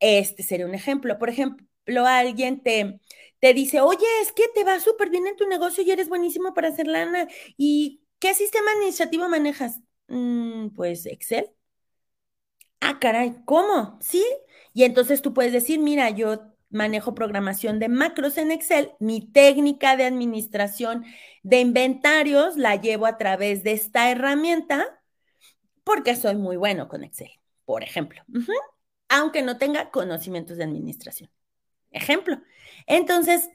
Este 0.00 0.42
sería 0.42 0.66
un 0.66 0.74
ejemplo. 0.74 1.18
Por 1.18 1.30
ejemplo, 1.30 1.66
alguien 2.06 2.62
te, 2.62 3.00
te 3.40 3.54
dice, 3.54 3.80
oye, 3.80 4.06
es 4.22 4.32
que 4.32 4.44
te 4.54 4.64
va 4.64 4.80
súper 4.80 5.10
bien 5.10 5.26
en 5.26 5.36
tu 5.36 5.46
negocio 5.46 5.82
y 5.84 5.90
eres 5.90 6.08
buenísimo 6.08 6.54
para 6.54 6.68
hacer 6.68 6.86
lana. 6.86 7.28
¿Y 7.56 8.02
qué 8.18 8.34
sistema 8.34 8.70
administrativo 8.72 9.28
manejas? 9.28 9.80
Mm, 10.08 10.68
pues 10.70 11.06
Excel. 11.06 11.50
Ah, 12.80 12.98
caray, 13.00 13.36
¿cómo? 13.44 13.98
Sí. 14.00 14.24
Y 14.72 14.84
entonces 14.84 15.22
tú 15.22 15.34
puedes 15.34 15.52
decir, 15.52 15.78
mira, 15.80 16.10
yo 16.10 16.42
manejo 16.70 17.14
programación 17.14 17.78
de 17.78 17.88
macros 17.88 18.38
en 18.38 18.50
Excel, 18.52 18.92
mi 19.00 19.20
técnica 19.20 19.96
de 19.96 20.04
administración 20.04 21.04
de 21.42 21.60
inventarios 21.60 22.56
la 22.56 22.76
llevo 22.76 23.06
a 23.06 23.16
través 23.16 23.64
de 23.64 23.72
esta 23.72 24.10
herramienta 24.10 25.00
porque 25.84 26.16
soy 26.16 26.36
muy 26.36 26.56
bueno 26.56 26.88
con 26.88 27.04
Excel, 27.04 27.30
por 27.64 27.82
ejemplo, 27.82 28.22
aunque 29.08 29.42
no 29.42 29.58
tenga 29.58 29.90
conocimientos 29.90 30.58
de 30.58 30.64
administración. 30.64 31.30
Ejemplo. 31.90 32.40
Entonces, 32.86 33.50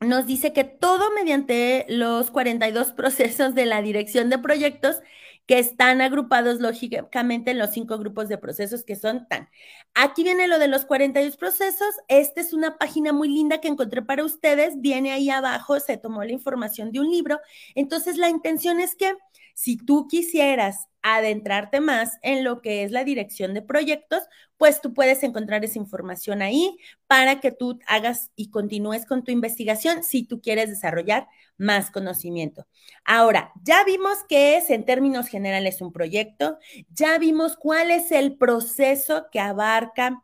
nos 0.00 0.26
dice 0.26 0.52
que 0.52 0.64
todo 0.64 1.10
mediante 1.12 1.86
los 1.88 2.30
42 2.30 2.92
procesos 2.92 3.54
de 3.54 3.66
la 3.66 3.82
dirección 3.82 4.30
de 4.30 4.38
proyectos 4.38 5.00
que 5.46 5.58
están 5.58 6.00
agrupados 6.00 6.60
lógicamente 6.60 7.50
en 7.50 7.58
los 7.58 7.70
cinco 7.70 7.98
grupos 7.98 8.28
de 8.28 8.38
procesos 8.38 8.82
que 8.84 8.96
son 8.96 9.28
tan. 9.28 9.50
Aquí 9.94 10.24
viene 10.24 10.48
lo 10.48 10.58
de 10.58 10.68
los 10.68 10.86
42 10.86 11.36
procesos. 11.36 11.94
Esta 12.08 12.40
es 12.40 12.52
una 12.54 12.78
página 12.78 13.12
muy 13.12 13.28
linda 13.28 13.60
que 13.60 13.68
encontré 13.68 14.02
para 14.02 14.24
ustedes. 14.24 14.80
Viene 14.80 15.12
ahí 15.12 15.28
abajo, 15.28 15.78
se 15.80 15.98
tomó 15.98 16.24
la 16.24 16.32
información 16.32 16.92
de 16.92 17.00
un 17.00 17.10
libro. 17.10 17.40
Entonces, 17.74 18.16
la 18.16 18.30
intención 18.30 18.80
es 18.80 18.96
que 18.96 19.14
si 19.54 19.76
tú 19.76 20.06
quisieras 20.08 20.88
adentrarte 21.02 21.80
más 21.80 22.18
en 22.22 22.44
lo 22.44 22.62
que 22.62 22.82
es 22.82 22.90
la 22.90 23.04
dirección 23.04 23.52
de 23.52 23.60
proyectos, 23.62 24.22
pues 24.56 24.80
tú 24.80 24.94
puedes 24.94 25.22
encontrar 25.22 25.64
esa 25.64 25.78
información 25.78 26.40
ahí 26.40 26.78
para 27.06 27.40
que 27.40 27.52
tú 27.52 27.78
hagas 27.86 28.30
y 28.36 28.50
continúes 28.50 29.04
con 29.04 29.22
tu 29.22 29.30
investigación 29.30 30.02
si 30.02 30.24
tú 30.24 30.40
quieres 30.40 30.70
desarrollar 30.70 31.28
más 31.58 31.90
conocimiento. 31.90 32.66
Ahora, 33.04 33.52
ya 33.62 33.84
vimos 33.84 34.18
qué 34.28 34.56
es 34.56 34.70
en 34.70 34.84
términos 34.84 35.28
generales 35.28 35.82
un 35.82 35.92
proyecto, 35.92 36.58
ya 36.90 37.18
vimos 37.18 37.56
cuál 37.56 37.90
es 37.90 38.10
el 38.10 38.36
proceso 38.36 39.26
que 39.30 39.40
abarca 39.40 40.22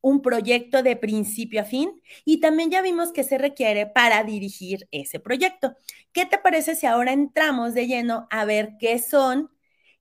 un 0.00 0.22
proyecto 0.22 0.82
de 0.82 0.96
principio 0.96 1.62
a 1.62 1.64
fin 1.64 2.00
y 2.24 2.40
también 2.40 2.70
ya 2.70 2.82
vimos 2.82 3.12
qué 3.12 3.24
se 3.24 3.38
requiere 3.38 3.86
para 3.86 4.22
dirigir 4.24 4.88
ese 4.92 5.20
proyecto. 5.20 5.74
¿Qué 6.12 6.26
te 6.26 6.38
parece 6.38 6.74
si 6.76 6.86
ahora 6.86 7.12
entramos 7.12 7.74
de 7.74 7.86
lleno 7.86 8.26
a 8.30 8.44
ver 8.44 8.76
qué 8.78 8.98
son 8.98 9.50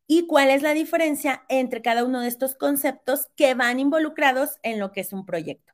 y 0.07 0.27
cuál 0.27 0.49
es 0.49 0.61
la 0.61 0.73
diferencia 0.73 1.43
entre 1.49 1.81
cada 1.81 2.03
uno 2.03 2.21
de 2.21 2.27
estos 2.27 2.55
conceptos 2.55 3.27
que 3.35 3.53
van 3.55 3.79
involucrados 3.79 4.59
en 4.63 4.79
lo 4.79 4.91
que 4.91 5.01
es 5.01 5.13
un 5.13 5.25
proyecto. 5.25 5.73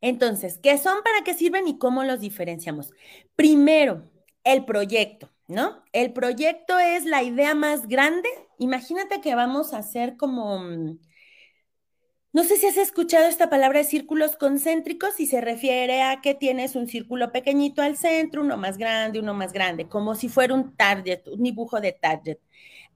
Entonces, 0.00 0.58
¿qué 0.62 0.78
son, 0.78 1.02
para 1.02 1.24
qué 1.24 1.34
sirven 1.34 1.66
y 1.66 1.78
cómo 1.78 2.04
los 2.04 2.20
diferenciamos? 2.20 2.92
Primero, 3.34 4.08
el 4.44 4.64
proyecto, 4.64 5.30
¿no? 5.48 5.82
El 5.92 6.12
proyecto 6.12 6.78
es 6.78 7.04
la 7.04 7.22
idea 7.22 7.54
más 7.54 7.88
grande. 7.88 8.28
Imagínate 8.58 9.20
que 9.20 9.34
vamos 9.34 9.72
a 9.72 9.78
hacer 9.78 10.16
como 10.16 10.60
mm, 10.60 10.98
no 12.32 12.44
sé 12.44 12.56
si 12.56 12.66
has 12.66 12.76
escuchado 12.76 13.26
esta 13.26 13.48
palabra 13.50 13.78
de 13.80 13.84
círculos 13.84 14.36
concéntricos 14.36 15.18
y 15.20 15.26
se 15.26 15.40
refiere 15.40 16.02
a 16.02 16.20
que 16.20 16.34
tienes 16.34 16.76
un 16.76 16.86
círculo 16.88 17.32
pequeñito 17.32 17.82
al 17.82 17.96
centro, 17.96 18.42
uno 18.42 18.56
más 18.56 18.78
grande, 18.78 19.18
uno 19.20 19.34
más 19.34 19.52
grande, 19.52 19.88
como 19.88 20.14
si 20.14 20.28
fuera 20.28 20.54
un 20.54 20.76
target, 20.76 21.26
un 21.28 21.42
dibujo 21.42 21.80
de 21.80 21.92
target. 21.92 22.38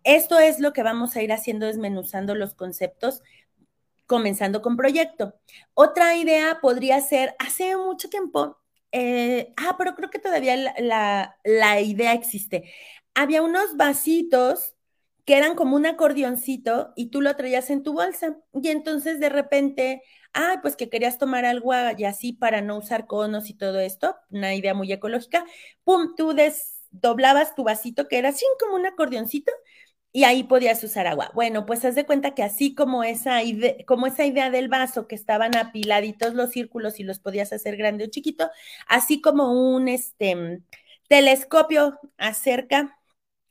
Esto 0.04 0.38
es 0.38 0.60
lo 0.60 0.72
que 0.72 0.82
vamos 0.82 1.16
a 1.16 1.22
ir 1.22 1.32
haciendo 1.32 1.66
desmenuzando 1.66 2.34
los 2.34 2.54
conceptos, 2.54 3.22
comenzando 4.06 4.62
con 4.62 4.76
proyecto. 4.76 5.34
Otra 5.74 6.16
idea 6.16 6.60
podría 6.60 7.00
ser, 7.00 7.34
hace 7.38 7.76
mucho 7.76 8.08
tiempo, 8.10 8.58
eh, 8.92 9.52
ah, 9.56 9.76
pero 9.78 9.94
creo 9.94 10.10
que 10.10 10.18
todavía 10.18 10.56
la, 10.80 11.36
la 11.44 11.80
idea 11.80 12.12
existe. 12.12 12.72
Había 13.14 13.42
unos 13.42 13.76
vasitos 13.76 14.71
que 15.24 15.36
eran 15.36 15.54
como 15.54 15.76
un 15.76 15.86
acordeoncito 15.86 16.92
y 16.96 17.10
tú 17.10 17.20
lo 17.20 17.34
traías 17.36 17.70
en 17.70 17.82
tu 17.82 17.92
bolsa. 17.92 18.38
Y 18.54 18.68
entonces 18.68 19.20
de 19.20 19.28
repente, 19.28 20.02
ah, 20.34 20.58
pues 20.62 20.76
que 20.76 20.88
querías 20.88 21.18
tomar 21.18 21.44
algo 21.44 21.72
y 21.96 22.04
así 22.04 22.32
para 22.32 22.60
no 22.60 22.78
usar 22.78 23.06
conos 23.06 23.50
y 23.50 23.54
todo 23.54 23.80
esto, 23.80 24.16
una 24.30 24.54
idea 24.54 24.74
muy 24.74 24.92
ecológica, 24.92 25.44
pum, 25.84 26.14
tú 26.16 26.32
desdoblabas 26.34 27.54
tu 27.54 27.64
vasito 27.64 28.08
que 28.08 28.18
era 28.18 28.30
así 28.30 28.44
como 28.58 28.76
un 28.76 28.86
acordeoncito 28.86 29.52
y 30.12 30.24
ahí 30.24 30.44
podías 30.44 30.82
usar 30.84 31.06
agua. 31.06 31.30
Bueno, 31.34 31.64
pues 31.66 31.84
haz 31.84 31.94
de 31.94 32.04
cuenta 32.06 32.34
que 32.34 32.42
así 32.42 32.74
como 32.74 33.02
esa, 33.04 33.42
idea, 33.42 33.76
como 33.86 34.06
esa 34.06 34.26
idea 34.26 34.50
del 34.50 34.68
vaso 34.68 35.08
que 35.08 35.14
estaban 35.14 35.56
apiladitos 35.56 36.34
los 36.34 36.50
círculos 36.50 37.00
y 37.00 37.04
los 37.04 37.18
podías 37.18 37.52
hacer 37.52 37.76
grande 37.76 38.04
o 38.04 38.08
chiquito, 38.08 38.50
así 38.88 39.20
como 39.22 39.52
un 39.52 39.88
este, 39.88 40.62
telescopio 41.08 41.98
acerca 42.18 42.98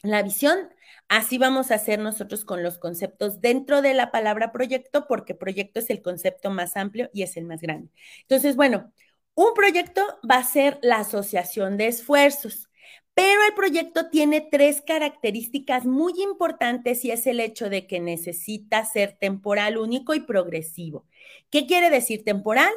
la 0.03 0.23
visión, 0.23 0.69
Así 1.11 1.37
vamos 1.37 1.71
a 1.71 1.75
hacer 1.75 1.99
nosotros 1.99 2.45
con 2.45 2.63
los 2.63 2.77
conceptos 2.77 3.41
dentro 3.41 3.81
de 3.81 3.93
la 3.93 4.11
palabra 4.11 4.53
proyecto, 4.53 5.07
porque 5.09 5.35
proyecto 5.35 5.81
es 5.81 5.89
el 5.89 6.01
concepto 6.01 6.51
más 6.51 6.77
amplio 6.77 7.09
y 7.13 7.23
es 7.23 7.35
el 7.35 7.43
más 7.43 7.59
grande. 7.59 7.91
Entonces, 8.21 8.55
bueno, 8.55 8.93
un 9.35 9.53
proyecto 9.53 10.01
va 10.29 10.37
a 10.37 10.43
ser 10.45 10.79
la 10.81 10.99
asociación 10.99 11.75
de 11.75 11.87
esfuerzos, 11.87 12.69
pero 13.13 13.43
el 13.45 13.53
proyecto 13.55 14.09
tiene 14.09 14.39
tres 14.39 14.81
características 14.81 15.85
muy 15.85 16.13
importantes 16.21 17.03
y 17.03 17.11
es 17.11 17.27
el 17.27 17.41
hecho 17.41 17.69
de 17.69 17.87
que 17.87 17.99
necesita 17.99 18.85
ser 18.85 19.17
temporal, 19.19 19.77
único 19.77 20.13
y 20.13 20.21
progresivo. 20.21 21.05
¿Qué 21.49 21.67
quiere 21.67 21.89
decir 21.89 22.23
temporal? 22.23 22.71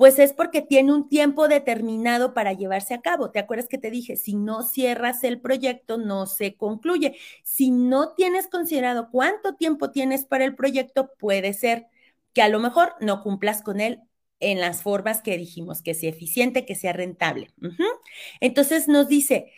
Pues 0.00 0.18
es 0.18 0.32
porque 0.32 0.62
tiene 0.62 0.94
un 0.94 1.10
tiempo 1.10 1.46
determinado 1.46 2.32
para 2.32 2.54
llevarse 2.54 2.94
a 2.94 3.02
cabo. 3.02 3.32
¿Te 3.32 3.38
acuerdas 3.38 3.68
que 3.68 3.76
te 3.76 3.90
dije? 3.90 4.16
Si 4.16 4.34
no 4.34 4.62
cierras 4.62 5.22
el 5.24 5.42
proyecto, 5.42 5.98
no 5.98 6.24
se 6.24 6.56
concluye. 6.56 7.18
Si 7.42 7.70
no 7.70 8.14
tienes 8.14 8.48
considerado 8.48 9.10
cuánto 9.10 9.56
tiempo 9.56 9.90
tienes 9.90 10.24
para 10.24 10.46
el 10.46 10.54
proyecto, 10.54 11.10
puede 11.18 11.52
ser 11.52 11.88
que 12.32 12.40
a 12.40 12.48
lo 12.48 12.60
mejor 12.60 12.94
no 13.02 13.22
cumplas 13.22 13.60
con 13.60 13.78
él 13.78 14.00
en 14.38 14.58
las 14.58 14.80
formas 14.80 15.20
que 15.20 15.36
dijimos, 15.36 15.82
que 15.82 15.92
sea 15.92 16.08
eficiente, 16.08 16.64
que 16.64 16.76
sea 16.76 16.94
rentable. 16.94 17.50
Entonces 18.40 18.88
nos 18.88 19.06
dice, 19.06 19.52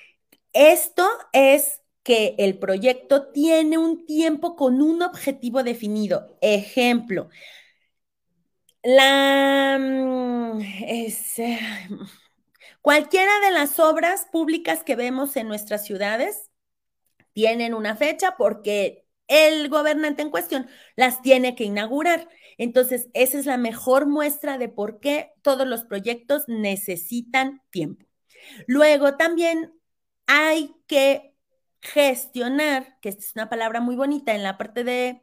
esto 0.53 1.07
es 1.33 1.83
que 2.03 2.35
el 2.39 2.59
proyecto 2.59 3.29
tiene 3.29 3.79
un 3.79 4.07
tiempo 4.07 4.57
con 4.57 4.83
un 4.83 5.03
objetivo 5.03 5.63
definido. 5.63 6.37
Ejemplo, 6.41 7.29
la 8.83 9.79
mm, 9.81 10.61
es, 10.87 11.39
eh, 11.39 11.59
cualquiera 12.81 13.31
de 13.41 13.51
las 13.53 13.79
obras 13.79 14.27
públicas 14.33 14.83
que 14.85 14.97
vemos 14.97 15.37
en 15.37 15.49
nuestras 15.49 15.85
ciudades 15.85 16.51
tienen 17.33 17.75
una 17.75 17.97
fecha 17.97 18.37
porque 18.37 19.07
el 19.29 19.69
gobernante 19.69 20.23
en 20.23 20.31
cuestión 20.31 20.69
las 20.97 21.23
tiene 21.23 21.55
que 21.55 21.65
inaugurar. 21.65 22.29
Entonces, 22.59 23.09
esa 23.15 23.39
es 23.39 23.47
la 23.47 23.57
mejor 23.57 24.07
muestra 24.07 24.59
de 24.59 24.69
por 24.69 25.01
qué 25.01 25.33
todos 25.43 25.67
los 25.67 25.85
proyectos 25.85 26.45
necesitan 26.49 27.63
tiempo. 27.71 28.07
Luego 28.67 29.17
también 29.17 29.73
hay 30.27 30.75
que 30.87 31.35
gestionar, 31.81 32.99
que 33.01 33.11
es 33.11 33.33
una 33.35 33.49
palabra 33.49 33.81
muy 33.81 33.97
bonita 33.97 34.35
en 34.35 34.43
la 34.43 34.59
parte 34.59 34.85
de 34.85 35.23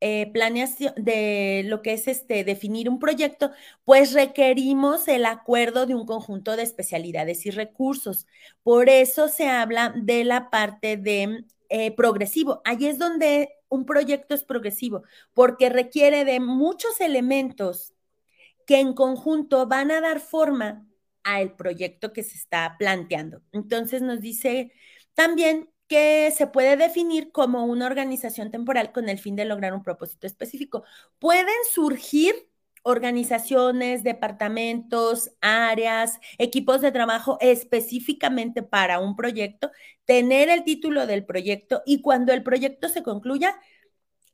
eh, 0.00 0.30
planeación 0.32 0.94
de 0.96 1.64
lo 1.66 1.82
que 1.82 1.92
es 1.92 2.06
este 2.06 2.44
definir 2.44 2.88
un 2.88 2.98
proyecto, 3.00 3.50
pues 3.84 4.12
requerimos 4.12 5.08
el 5.08 5.26
acuerdo 5.26 5.86
de 5.86 5.94
un 5.94 6.06
conjunto 6.06 6.56
de 6.56 6.62
especialidades 6.62 7.46
y 7.46 7.50
recursos. 7.50 8.26
Por 8.62 8.88
eso 8.88 9.28
se 9.28 9.48
habla 9.48 9.92
de 9.96 10.24
la 10.24 10.50
parte 10.50 10.96
de 10.96 11.44
eh, 11.68 11.90
progresivo. 11.96 12.62
Ahí 12.64 12.86
es 12.86 12.98
donde 12.98 13.50
un 13.68 13.84
proyecto 13.84 14.34
es 14.34 14.44
progresivo, 14.44 15.02
porque 15.34 15.68
requiere 15.68 16.24
de 16.24 16.40
muchos 16.40 17.00
elementos 17.00 17.92
que 18.66 18.80
en 18.80 18.94
conjunto 18.94 19.66
van 19.66 19.90
a 19.90 20.00
dar 20.00 20.20
forma 20.20 20.86
al 21.24 21.56
proyecto 21.56 22.12
que 22.12 22.22
se 22.22 22.36
está 22.36 22.76
planteando. 22.78 23.42
Entonces 23.52 24.02
nos 24.02 24.20
dice 24.20 24.72
también 25.14 25.70
que 25.88 26.30
se 26.36 26.46
puede 26.46 26.76
definir 26.76 27.32
como 27.32 27.64
una 27.66 27.86
organización 27.86 28.50
temporal 28.50 28.92
con 28.92 29.08
el 29.08 29.18
fin 29.18 29.36
de 29.36 29.44
lograr 29.46 29.72
un 29.74 29.82
propósito 29.82 30.26
específico. 30.26 30.84
Pueden 31.18 31.46
surgir 31.72 32.34
organizaciones, 32.82 34.02
departamentos, 34.04 35.30
áreas, 35.40 36.18
equipos 36.38 36.80
de 36.80 36.92
trabajo 36.92 37.36
específicamente 37.40 38.62
para 38.62 38.98
un 39.00 39.16
proyecto, 39.16 39.70
tener 40.04 40.48
el 40.48 40.64
título 40.64 41.06
del 41.06 41.24
proyecto 41.26 41.82
y 41.86 42.00
cuando 42.02 42.32
el 42.32 42.42
proyecto 42.42 42.88
se 42.88 43.02
concluya, 43.02 43.58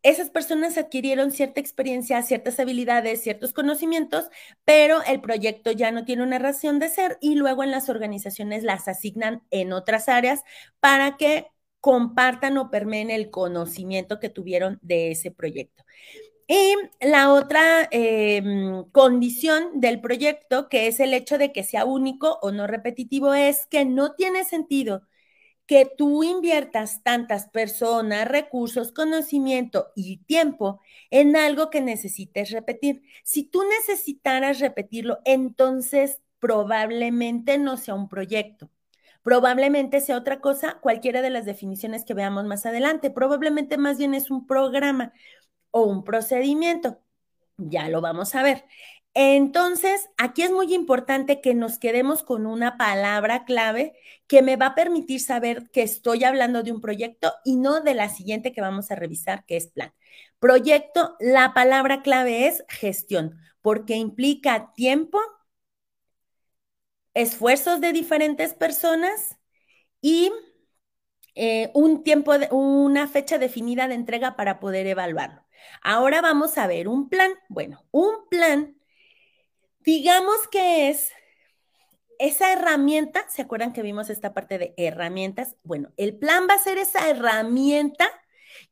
esas 0.05 0.31
personas 0.31 0.77
adquirieron 0.79 1.33
cierta 1.33 1.61
experiencia, 1.61 2.23
ciertas 2.23 2.61
habilidades, 2.61 3.23
ciertos 3.23 3.55
conocimientos, 3.55 4.29
pero 4.65 5.03
el 5.03 5.21
proyecto 5.23 5.73
ya 5.73 5.91
no 5.91 6.05
tiene 6.05 6.23
una 6.23 6.39
razón 6.39 6.79
de 6.79 6.91
ser 6.91 7.17
y 7.23 7.37
luego 7.37 7.65
en 7.65 7.71
las 7.71 7.89
organizaciones 7.89 8.63
las 8.63 8.87
asignan 8.87 9.43
en 9.51 9.73
otras 9.73 10.11
áreas 10.11 10.45
para 10.79 11.17
que 11.17 11.47
compartan 11.81 12.59
o 12.59 12.71
permeen 12.71 13.11
el 13.11 13.31
conocimiento 13.31 14.21
que 14.21 14.29
tuvieron 14.29 14.79
de 14.83 15.11
ese 15.11 15.31
proyecto. 15.31 15.85
Y 16.47 16.75
la 17.01 17.33
otra 17.33 17.89
em, 17.91 18.85
condición 18.93 19.81
del 19.81 20.01
proyecto, 20.03 20.69
que 20.69 20.87
es 20.87 21.01
el 21.01 21.15
hecho 21.15 21.39
de 21.39 21.53
que 21.53 21.65
sea 21.65 21.87
único 21.87 22.39
o 22.43 22.53
no 22.53 22.67
repetitivo, 22.67 23.33
es 23.35 23.67
que 23.67 23.87
no 23.87 24.13
tiene 24.15 24.45
sentido 24.45 25.03
que 25.67 25.91
tú 25.97 26.23
inviertas 26.23 27.03
tantas 27.03 27.49
personas, 27.49 28.29
recursos, 28.29 28.93
conocimiento 28.93 29.93
y 29.97 30.19
tiempo 30.19 30.81
en 31.11 31.37
algo 31.37 31.71
que 31.71 31.81
necesites 31.81 32.51
repetir. 32.51 33.03
Si 33.25 33.45
tú 33.45 33.63
necesitaras 33.65 34.61
repetirlo, 34.61 35.21
entonces 35.25 36.21
probablemente 36.39 37.59
no 37.59 37.77
sea 37.79 37.95
un 37.95 38.09
proyecto. 38.09 38.71
Probablemente 39.23 40.03
sea 40.03 40.19
otra 40.19 40.41
cosa, 40.41 40.79
cualquiera 40.83 41.23
de 41.23 41.31
las 41.31 41.47
definiciones 41.47 42.05
que 42.05 42.13
veamos 42.13 42.45
más 42.45 42.67
adelante. 42.67 43.11
Probablemente 43.11 43.79
más 43.79 43.97
bien 43.97 44.13
es 44.15 44.31
un 44.31 44.47
programa 44.47 45.15
o 45.71 45.85
un 45.85 46.05
procedimiento. 46.05 47.01
Ya 47.57 47.89
lo 47.89 48.01
vamos 48.01 48.35
a 48.35 48.43
ver. 48.43 48.65
Entonces, 49.17 50.09
aquí 50.19 50.43
es 50.43 50.51
muy 50.51 50.75
importante 50.75 51.41
que 51.41 51.55
nos 51.55 51.79
quedemos 51.79 52.23
con 52.25 52.47
una 52.47 52.77
palabra 52.77 53.45
clave 53.45 53.95
que 54.27 54.43
me 54.43 54.57
va 54.57 54.67
a 54.69 54.75
permitir 54.75 55.21
saber 55.21 55.71
que 55.71 55.83
estoy 55.83 56.25
hablando 56.25 56.63
de 56.65 56.73
un 56.73 56.81
proyecto 56.81 57.33
y 57.45 57.57
no 57.57 57.81
de 57.81 57.95
la 57.95 58.09
siguiente 58.09 58.53
que 58.53 58.61
vamos 58.61 58.91
a 58.91 58.97
revisar, 58.97 59.45
que 59.47 59.57
es 59.57 59.69
plan. 59.69 59.93
Proyecto, 60.41 61.17
la 61.21 61.55
palabra 61.55 62.03
clave 62.03 62.49
es 62.49 62.65
gestión, 62.69 63.39
porque 63.63 63.95
implica 63.97 64.73
tiempo, 64.75 65.21
esfuerzos 67.15 67.81
de 67.81 67.93
diferentes 67.93 68.55
personas 68.55 69.37
y 70.03 70.33
eh, 71.35 71.71
un 71.75 72.05
tiempo, 72.05 72.33
una 72.51 73.09
fecha 73.09 73.39
definida 73.39 73.89
de 73.89 73.95
entrega 73.95 74.37
para 74.37 74.61
poder 74.61 74.87
evaluarlo. 74.87 75.43
Ahora 75.83 76.21
vamos 76.21 76.59
a 76.59 76.67
ver 76.67 76.89
un 76.89 77.09
plan. 77.09 77.33
Bueno, 77.49 77.85
un 77.91 78.29
plan 78.31 78.77
digamos 79.85 80.49
que 80.51 80.89
es 80.91 81.11
esa 82.19 82.53
herramienta, 82.53 83.27
¿se 83.29 83.43
acuerdan 83.43 83.73
que 83.73 83.83
vimos 83.83 84.11
esta 84.11 84.35
parte 84.35 84.59
de 84.59 84.75
herramientas? 84.77 85.57
Bueno, 85.63 85.91
el 85.97 86.17
plan 86.17 86.47
va 86.49 86.55
a 86.55 86.63
ser 86.63 86.79
esa 86.79 87.09
herramienta 87.09 88.09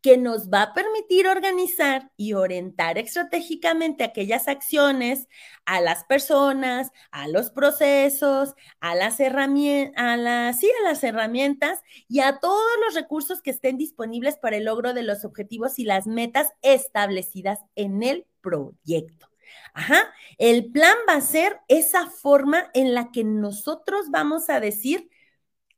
que 0.01 0.17
nos 0.17 0.49
va 0.49 0.63
a 0.63 0.75
permitir 0.75 1.27
organizar 1.27 2.11
y 2.17 2.35
orientar 2.35 2.99
estratégicamente 2.99 4.05
aquellas 4.05 4.47
acciones 4.47 5.29
a 5.65 5.81
las 5.81 6.05
personas, 6.05 6.93
a 7.11 7.29
los 7.29 7.51
procesos, 7.51 8.55
a 8.81 8.95
las 8.95 9.19
a 9.21 10.17
las, 10.17 10.61
sí, 10.61 10.71
a 10.81 10.89
las 10.89 11.03
herramientas 11.05 11.83
y 12.09 12.21
a 12.21 12.39
todos 12.39 12.63
los 12.85 12.95
recursos 12.95 13.43
que 13.43 13.51
estén 13.51 13.77
disponibles 13.77 14.37
para 14.37 14.57
el 14.57 14.65
logro 14.65 14.95
de 14.95 15.03
los 15.03 15.25
objetivos 15.25 15.79
y 15.79 15.85
las 15.85 16.07
metas 16.07 16.53
establecidas 16.63 17.61
en 17.75 18.03
el 18.03 18.27
proyecto. 18.41 19.32
Ajá, 19.75 20.13
el 20.39 20.71
plan 20.71 20.97
va 21.09 21.15
a 21.15 21.21
ser 21.21 21.61
esa 21.69 22.07
forma 22.11 22.71
en 22.75 22.95
la 22.95 23.11
que 23.11 23.25
nosotros 23.25 24.11
vamos 24.11 24.51
a 24.51 24.61
decir 24.61 25.11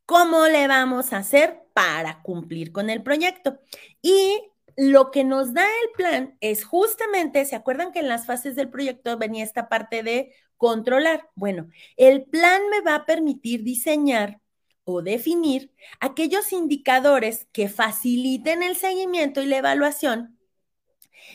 cómo 0.07 0.47
le 0.47 0.67
vamos 0.67 1.13
a 1.13 1.19
hacer 1.19 1.63
para 1.73 2.23
cumplir 2.23 2.73
con 2.73 2.91
el 2.91 3.03
proyecto. 3.03 3.61
Y 4.03 4.43
lo 4.77 5.11
que 5.11 5.25
nos 5.25 5.55
da 5.55 5.65
el 5.65 5.91
plan 5.97 6.37
es 6.41 6.65
justamente, 6.65 7.45
¿se 7.45 7.57
acuerdan 7.57 7.93
que 7.93 8.01
en 8.01 8.09
las 8.09 8.27
fases 8.27 8.57
del 8.57 8.71
proyecto 8.71 9.17
venía 9.19 9.45
esta 9.45 9.69
parte 9.69 10.03
de 10.03 10.35
controlar? 10.57 11.29
Bueno, 11.35 11.69
el 11.97 12.25
plan 12.25 12.63
me 12.71 12.81
va 12.81 12.97
a 12.97 13.07
permitir 13.07 13.63
diseñar 13.63 14.41
o 14.85 15.03
definir 15.03 15.73
aquellos 16.01 16.53
indicadores 16.53 17.47
que 17.53 17.69
faciliten 17.69 18.63
el 18.63 18.77
seguimiento 18.77 19.41
y 19.43 19.47
la 19.47 19.59
evaluación 19.59 20.39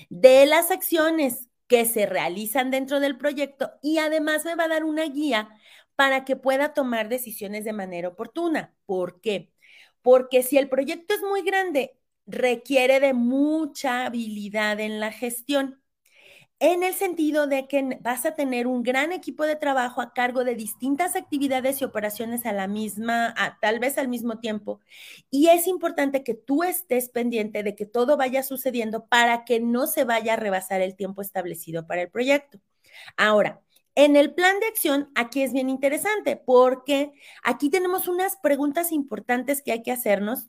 de 0.09 0.45
las 0.45 0.71
acciones 0.71 1.48
que 1.69 1.85
se 1.85 2.07
realizan 2.07 2.71
dentro 2.71 2.99
del 2.99 3.17
proyecto 3.17 3.71
y 3.83 3.99
además 3.99 4.45
me 4.45 4.55
va 4.55 4.65
a 4.65 4.69
dar 4.69 4.85
una 4.85 5.05
guía 5.05 5.49
para 5.95 6.25
que 6.25 6.35
pueda 6.37 6.73
tomar 6.75 7.09
decisiones 7.09 7.65
de 7.65 7.73
manera 7.73 8.09
oportuna. 8.09 8.75
¿Por 8.87 9.21
qué? 9.21 9.53
Porque 10.01 10.43
si 10.43 10.57
el 10.57 10.69
proyecto 10.69 11.13
es 11.15 11.21
muy 11.21 11.43
grande, 11.43 11.97
requiere 12.27 12.99
de 12.99 13.13
mucha 13.13 14.05
habilidad 14.07 14.79
en 14.81 14.99
la 14.99 15.11
gestión 15.13 15.81
en 16.59 16.83
el 16.83 16.93
sentido 16.93 17.47
de 17.47 17.67
que 17.67 17.97
vas 18.01 18.25
a 18.25 18.35
tener 18.35 18.67
un 18.67 18.83
gran 18.83 19.13
equipo 19.13 19.45
de 19.45 19.55
trabajo 19.55 20.01
a 20.01 20.13
cargo 20.13 20.43
de 20.43 20.55
distintas 20.55 21.15
actividades 21.15 21.81
y 21.81 21.85
operaciones 21.85 22.45
a 22.45 22.51
la 22.51 22.67
misma, 22.67 23.33
tal 23.61 23.79
vez 23.79 23.97
al 23.97 24.09
mismo 24.09 24.39
tiempo. 24.39 24.81
Y 25.31 25.47
es 25.47 25.67
importante 25.67 26.23
que 26.23 26.33
tú 26.33 26.63
estés 26.63 27.09
pendiente 27.09 27.63
de 27.63 27.75
que 27.75 27.85
todo 27.85 28.17
vaya 28.17 28.43
sucediendo 28.43 29.05
para 29.05 29.45
que 29.45 29.61
no 29.61 29.87
se 29.87 30.03
vaya 30.03 30.33
a 30.33 30.37
rebasar 30.37 30.81
el 30.81 30.95
tiempo 30.95 31.21
establecido 31.21 31.87
para 31.87 32.01
el 32.01 32.09
proyecto. 32.09 32.59
Ahora, 33.15 33.61
en 33.95 34.17
el 34.17 34.33
plan 34.33 34.59
de 34.59 34.67
acción, 34.67 35.11
aquí 35.15 35.41
es 35.41 35.53
bien 35.53 35.69
interesante 35.69 36.35
porque 36.35 37.13
aquí 37.43 37.69
tenemos 37.69 38.07
unas 38.07 38.35
preguntas 38.35 38.91
importantes 38.91 39.61
que 39.61 39.71
hay 39.71 39.81
que 39.81 39.91
hacernos. 39.91 40.47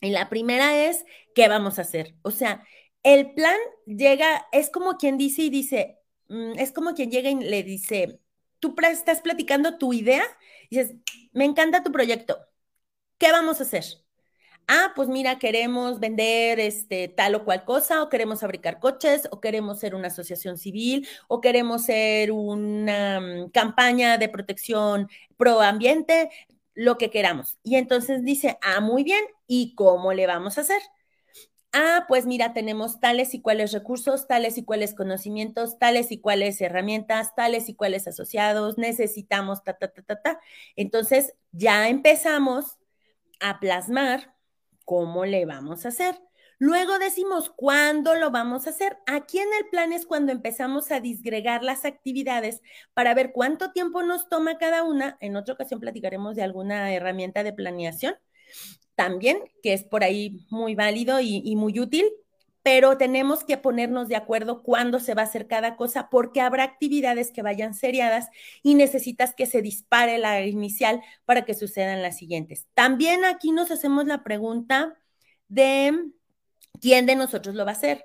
Y 0.00 0.10
la 0.10 0.28
primera 0.28 0.86
es, 0.86 1.04
¿qué 1.34 1.48
vamos 1.48 1.78
a 1.78 1.82
hacer? 1.82 2.16
O 2.22 2.32
sea, 2.32 2.64
el 3.02 3.34
plan 3.34 3.56
llega, 3.86 4.46
es 4.52 4.70
como 4.70 4.96
quien 4.96 5.18
dice 5.18 5.42
y 5.42 5.50
dice, 5.50 5.98
mm, 6.28 6.58
es 6.58 6.72
como 6.72 6.94
quien 6.94 7.10
llega 7.10 7.30
y 7.30 7.34
le 7.36 7.62
dice, 7.62 8.20
tú 8.60 8.74
estás 8.90 9.20
platicando 9.20 9.78
tu 9.78 9.92
idea 9.92 10.24
y 10.70 10.78
dices, 10.78 10.96
me 11.32 11.44
encanta 11.44 11.82
tu 11.82 11.92
proyecto, 11.92 12.38
¿qué 13.18 13.32
vamos 13.32 13.60
a 13.60 13.64
hacer? 13.64 13.84
Ah, 14.68 14.92
pues 14.96 15.08
mira, 15.08 15.38
queremos 15.38 16.00
vender 16.00 16.60
este 16.60 17.08
tal 17.08 17.34
o 17.34 17.44
cual 17.44 17.64
cosa, 17.64 18.02
o 18.02 18.08
queremos 18.08 18.40
fabricar 18.40 18.78
coches, 18.80 19.28
o 19.30 19.40
queremos 19.40 19.80
ser 19.80 19.94
una 19.94 20.08
asociación 20.08 20.56
civil, 20.58 21.06
o 21.28 21.40
queremos 21.40 21.84
ser 21.84 22.32
una 22.32 23.20
mm, 23.20 23.50
campaña 23.50 24.18
de 24.18 24.28
protección 24.28 25.08
pro 25.36 25.60
ambiente, 25.60 26.30
lo 26.74 26.96
que 26.98 27.10
queramos. 27.10 27.58
Y 27.62 27.76
entonces 27.76 28.24
dice, 28.24 28.58
ah, 28.62 28.80
muy 28.80 29.04
bien, 29.04 29.24
¿y 29.46 29.74
cómo 29.74 30.12
le 30.14 30.26
vamos 30.26 30.58
a 30.58 30.62
hacer? 30.62 30.80
Ah, 31.72 32.04
pues 32.08 32.26
mira, 32.26 32.52
tenemos 32.52 33.00
tales 33.00 33.34
y 33.34 33.40
cuales 33.40 33.72
recursos, 33.72 34.26
tales 34.26 34.58
y 34.58 34.64
cuales 34.64 34.94
conocimientos, 34.94 35.78
tales 35.78 36.12
y 36.12 36.20
cuales 36.20 36.60
herramientas, 36.60 37.34
tales 37.34 37.68
y 37.68 37.74
cuales 37.74 38.06
asociados, 38.08 38.78
necesitamos, 38.78 39.64
ta, 39.64 39.74
ta, 39.74 39.88
ta, 39.88 40.02
ta, 40.02 40.22
ta. 40.22 40.40
Entonces, 40.76 41.34
ya 41.52 41.88
empezamos 41.88 42.78
a 43.40 43.60
plasmar 43.60 44.34
cómo 44.84 45.24
le 45.24 45.46
vamos 45.46 45.84
a 45.84 45.88
hacer. 45.88 46.20
Luego 46.58 47.00
decimos 47.00 47.50
cuándo 47.50 48.14
lo 48.14 48.30
vamos 48.30 48.66
a 48.66 48.70
hacer. 48.70 48.96
Aquí 49.06 49.38
en 49.38 49.48
el 49.58 49.68
plan 49.68 49.92
es 49.92 50.06
cuando 50.06 50.30
empezamos 50.30 50.92
a 50.92 51.00
disgregar 51.00 51.64
las 51.64 51.84
actividades 51.84 52.62
para 52.94 53.14
ver 53.14 53.32
cuánto 53.32 53.72
tiempo 53.72 54.04
nos 54.04 54.28
toma 54.28 54.58
cada 54.58 54.84
una. 54.84 55.16
En 55.20 55.34
otra 55.34 55.54
ocasión 55.54 55.80
platicaremos 55.80 56.36
de 56.36 56.42
alguna 56.42 56.92
herramienta 56.92 57.42
de 57.42 57.52
planeación 57.52 58.14
también, 59.02 59.38
que 59.62 59.72
es 59.72 59.82
por 59.84 60.04
ahí 60.04 60.46
muy 60.48 60.74
válido 60.74 61.20
y, 61.20 61.56
muy 61.56 61.80
útil, 61.80 62.06
pero 62.62 62.96
tenemos 62.96 63.42
que 63.42 63.56
ponernos 63.56 64.08
de 64.08 64.14
acuerdo 64.14 64.62
cuándo 64.62 65.00
se 65.00 65.14
va 65.14 65.22
a 65.22 65.24
hacer 65.24 65.48
cada 65.48 65.76
cosa, 65.76 66.08
porque 66.08 66.40
habrá 66.40 66.62
actividades 66.62 67.32
que 67.32 67.42
vayan 67.42 67.74
seriadas 67.74 68.28
y 68.62 68.76
necesitas 68.76 69.34
que 69.34 69.46
se 69.46 69.60
dispare 69.60 70.18
la 70.18 70.46
inicial 70.46 71.02
para 71.24 71.44
que 71.44 71.54
sucedan 71.54 72.02
las 72.02 72.16
siguientes. 72.16 72.68
También 72.74 73.24
aquí 73.24 73.50
nos 73.50 73.72
hacemos 73.72 74.06
la 74.06 74.22
pregunta 74.22 74.94
de 75.48 75.92
quién 76.80 77.06
de 77.06 77.16
nosotros 77.16 77.56
lo 77.56 77.64
va 77.64 77.72
a 77.72 77.74
hacer 77.74 78.04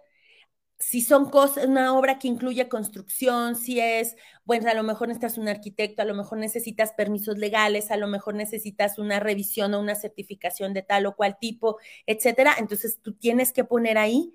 si 0.80 1.02
son 1.02 1.30
cosas, 1.30 1.66
una 1.66 1.94
obra 1.98 2.20
que 2.20 2.28
incluye 2.28 2.70
construcción, 2.70 3.56
si 3.56 3.80
es, 3.80 4.16
bueno, 4.46 4.70
a 4.70 4.74
lo 4.76 4.84
mejor 4.84 5.08
necesitas 5.08 5.38
un 5.38 5.48
arquitecto, 5.48 6.02
a 6.02 6.06
lo 6.06 6.14
mejor 6.16 6.38
necesitas 6.38 6.94
permisos 6.94 7.38
legales, 7.38 7.92
a 7.92 7.98
lo 7.98 8.08
mejor 8.08 8.36
necesitas 8.36 9.00
una 9.00 9.20
revisión 9.20 9.74
o 9.74 9.80
una 9.80 9.96
certificación 9.96 10.74
de 10.74 10.84
tal 10.84 11.06
o 11.08 11.16
cual 11.16 11.38
tipo, 11.40 11.78
etcétera. 12.06 12.56
Entonces 12.60 13.00
tú 13.02 13.14
tienes 13.16 13.52
que 13.54 13.64
poner 13.64 13.98
ahí 13.98 14.34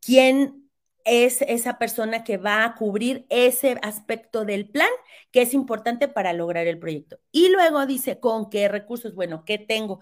quién 0.00 0.70
es 1.04 1.42
esa 1.42 1.78
persona 1.78 2.22
que 2.24 2.36
va 2.36 2.64
a 2.64 2.74
cubrir 2.76 3.26
ese 3.28 3.76
aspecto 3.82 4.44
del 4.44 4.68
plan 4.68 4.88
que 5.32 5.42
es 5.42 5.52
importante 5.54 6.08
para 6.08 6.32
lograr 6.32 6.66
el 6.66 6.78
proyecto. 6.78 7.18
Y 7.32 7.48
luego 7.50 7.86
dice, 7.86 8.20
¿con 8.20 8.50
qué 8.50 8.68
recursos? 8.68 9.14
Bueno, 9.14 9.44
¿qué 9.44 9.58
tengo? 9.58 10.00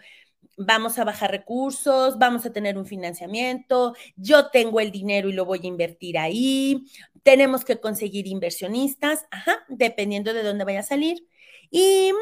Vamos 0.61 0.99
a 0.99 1.05
bajar 1.05 1.31
recursos, 1.31 2.19
vamos 2.19 2.45
a 2.45 2.53
tener 2.53 2.77
un 2.77 2.87
financiamiento, 2.87 3.95
yo 4.17 4.51
tengo 4.51 4.81
el 4.81 4.91
dinero 4.91 5.29
y 5.29 5.33
lo 5.33 5.45
voy 5.45 5.61
a 5.63 5.67
invertir 5.67 6.19
ahí, 6.19 6.85
tenemos 7.23 7.65
que 7.65 7.81
conseguir 7.81 8.27
inversionistas, 8.27 9.25
dependiendo 9.69 10.35
de 10.35 10.43
dónde 10.43 10.65
vaya 10.65 10.81
a 10.81 10.85
salir. 10.85 11.27
Y 11.71 12.13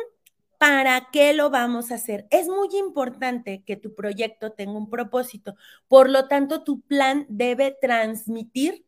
¿Para 0.59 1.09
qué 1.12 1.35
lo 1.35 1.51
vamos 1.51 1.92
a 1.92 1.94
hacer? 1.94 2.27
Es 2.31 2.48
muy 2.48 2.68
importante 2.77 3.62
que 3.64 3.77
tu 3.77 3.94
proyecto 3.94 4.51
tenga 4.51 4.77
un 4.77 4.90
propósito. 4.90 5.55
Por 5.87 6.11
lo 6.11 6.27
tanto, 6.27 6.64
tu 6.64 6.81
plan 6.81 7.27
debe 7.29 7.77
transmitir 7.81 8.85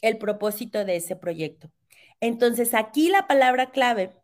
el 0.00 0.16
propósito 0.16 0.86
de 0.86 0.96
ese 0.96 1.14
proyecto. 1.14 1.70
Entonces, 2.20 2.72
aquí 2.72 3.10
la 3.10 3.26
palabra 3.26 3.72
clave, 3.72 4.14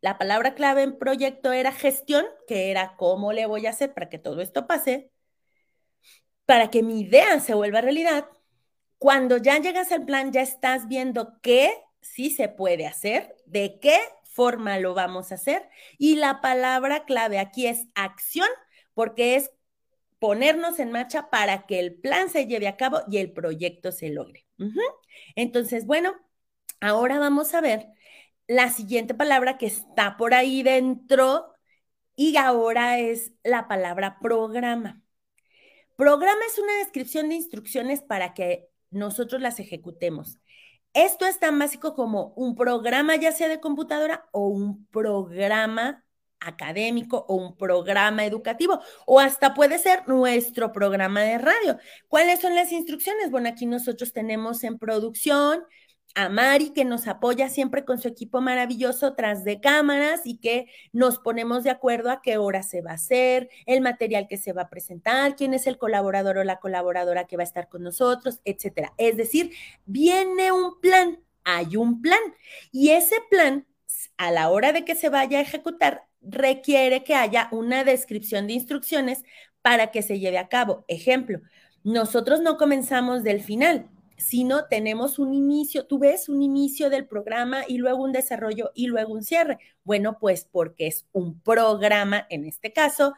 la 0.00 0.18
palabra 0.18 0.54
clave 0.54 0.82
en 0.82 0.98
proyecto 0.98 1.52
era 1.52 1.72
gestión, 1.72 2.24
que 2.46 2.70
era 2.70 2.94
cómo 2.96 3.32
le 3.32 3.46
voy 3.46 3.66
a 3.66 3.70
hacer 3.70 3.94
para 3.94 4.08
que 4.08 4.18
todo 4.18 4.40
esto 4.40 4.66
pase, 4.66 5.10
para 6.46 6.70
que 6.70 6.82
mi 6.82 7.00
idea 7.00 7.40
se 7.40 7.54
vuelva 7.54 7.80
realidad. 7.80 8.26
Cuando 8.98 9.36
ya 9.36 9.58
llegas 9.58 9.92
al 9.92 10.04
plan, 10.04 10.32
ya 10.32 10.42
estás 10.42 10.88
viendo 10.88 11.40
qué 11.40 11.72
sí 12.00 12.30
se 12.30 12.48
puede 12.48 12.86
hacer, 12.86 13.36
de 13.46 13.78
qué 13.80 13.98
forma 14.24 14.78
lo 14.78 14.94
vamos 14.94 15.32
a 15.32 15.34
hacer. 15.34 15.68
Y 15.98 16.16
la 16.16 16.40
palabra 16.40 17.04
clave 17.04 17.38
aquí 17.38 17.66
es 17.66 17.86
acción, 17.94 18.48
porque 18.94 19.36
es 19.36 19.50
ponernos 20.18 20.78
en 20.78 20.92
marcha 20.92 21.30
para 21.30 21.66
que 21.66 21.78
el 21.80 21.94
plan 21.94 22.28
se 22.28 22.46
lleve 22.46 22.68
a 22.68 22.76
cabo 22.76 23.02
y 23.10 23.18
el 23.18 23.32
proyecto 23.32 23.92
se 23.92 24.10
logre. 24.10 24.46
Entonces, 25.36 25.86
bueno, 25.86 26.14
ahora 26.80 27.18
vamos 27.18 27.54
a 27.54 27.60
ver 27.60 27.88
la 28.48 28.70
siguiente 28.70 29.14
palabra 29.14 29.58
que 29.58 29.66
está 29.66 30.16
por 30.16 30.34
ahí 30.34 30.62
dentro 30.62 31.52
y 32.16 32.36
ahora 32.36 32.98
es 32.98 33.32
la 33.44 33.68
palabra 33.68 34.18
programa. 34.20 35.02
Programa 35.96 36.40
es 36.46 36.58
una 36.58 36.74
descripción 36.78 37.28
de 37.28 37.36
instrucciones 37.36 38.02
para 38.02 38.34
que 38.34 38.68
nosotros 38.90 39.40
las 39.40 39.60
ejecutemos. 39.60 40.38
Esto 40.94 41.26
es 41.26 41.38
tan 41.38 41.58
básico 41.58 41.94
como 41.94 42.32
un 42.36 42.56
programa 42.56 43.16
ya 43.16 43.32
sea 43.32 43.48
de 43.48 43.60
computadora 43.60 44.26
o 44.32 44.48
un 44.48 44.86
programa 44.86 46.04
académico 46.40 47.26
o 47.28 47.34
un 47.36 47.56
programa 47.56 48.24
educativo 48.24 48.80
o 49.06 49.20
hasta 49.20 49.54
puede 49.54 49.78
ser 49.78 50.08
nuestro 50.08 50.72
programa 50.72 51.22
de 51.22 51.38
radio. 51.38 51.78
¿Cuáles 52.08 52.40
son 52.40 52.54
las 52.54 52.72
instrucciones? 52.72 53.30
Bueno, 53.30 53.50
aquí 53.50 53.66
nosotros 53.66 54.12
tenemos 54.12 54.64
en 54.64 54.78
producción 54.78 55.64
a 56.14 56.28
Mari, 56.28 56.70
que 56.70 56.84
nos 56.84 57.06
apoya 57.06 57.48
siempre 57.48 57.84
con 57.84 58.00
su 58.00 58.08
equipo 58.08 58.40
maravilloso 58.40 59.14
tras 59.14 59.44
de 59.44 59.60
cámaras 59.60 60.22
y 60.24 60.38
que 60.38 60.66
nos 60.92 61.18
ponemos 61.18 61.64
de 61.64 61.70
acuerdo 61.70 62.10
a 62.10 62.22
qué 62.22 62.38
hora 62.38 62.62
se 62.62 62.82
va 62.82 62.92
a 62.92 62.94
hacer, 62.94 63.48
el 63.66 63.80
material 63.80 64.26
que 64.28 64.36
se 64.36 64.52
va 64.52 64.62
a 64.62 64.70
presentar, 64.70 65.36
quién 65.36 65.54
es 65.54 65.66
el 65.66 65.78
colaborador 65.78 66.38
o 66.38 66.44
la 66.44 66.58
colaboradora 66.58 67.26
que 67.26 67.36
va 67.36 67.42
a 67.42 67.44
estar 67.44 67.68
con 67.68 67.82
nosotros, 67.82 68.40
etcétera. 68.44 68.92
Es 68.98 69.16
decir, 69.16 69.52
viene 69.86 70.52
un 70.52 70.80
plan, 70.80 71.20
hay 71.44 71.76
un 71.76 72.02
plan 72.02 72.20
y 72.72 72.90
ese 72.90 73.16
plan 73.30 73.66
a 74.16 74.30
la 74.30 74.50
hora 74.50 74.72
de 74.72 74.84
que 74.84 74.94
se 74.94 75.08
vaya 75.08 75.38
a 75.38 75.42
ejecutar 75.42 76.08
requiere 76.20 77.04
que 77.04 77.14
haya 77.14 77.48
una 77.52 77.84
descripción 77.84 78.46
de 78.46 78.54
instrucciones 78.54 79.24
para 79.62 79.90
que 79.90 80.02
se 80.02 80.18
lleve 80.18 80.38
a 80.38 80.48
cabo. 80.48 80.84
Ejemplo, 80.88 81.40
nosotros 81.84 82.40
no 82.40 82.56
comenzamos 82.56 83.22
del 83.22 83.40
final, 83.40 83.88
sino 84.18 84.66
tenemos 84.66 85.18
un 85.18 85.32
inicio, 85.32 85.86
tú 85.86 85.98
ves 85.98 86.28
un 86.28 86.42
inicio 86.42 86.90
del 86.90 87.06
programa 87.06 87.62
y 87.66 87.78
luego 87.78 88.02
un 88.02 88.12
desarrollo 88.12 88.72
y 88.74 88.88
luego 88.88 89.12
un 89.14 89.22
cierre. 89.22 89.58
Bueno, 89.84 90.18
pues 90.20 90.44
porque 90.44 90.88
es 90.88 91.06
un 91.12 91.40
programa, 91.40 92.26
en 92.28 92.44
este 92.44 92.72
caso, 92.72 93.14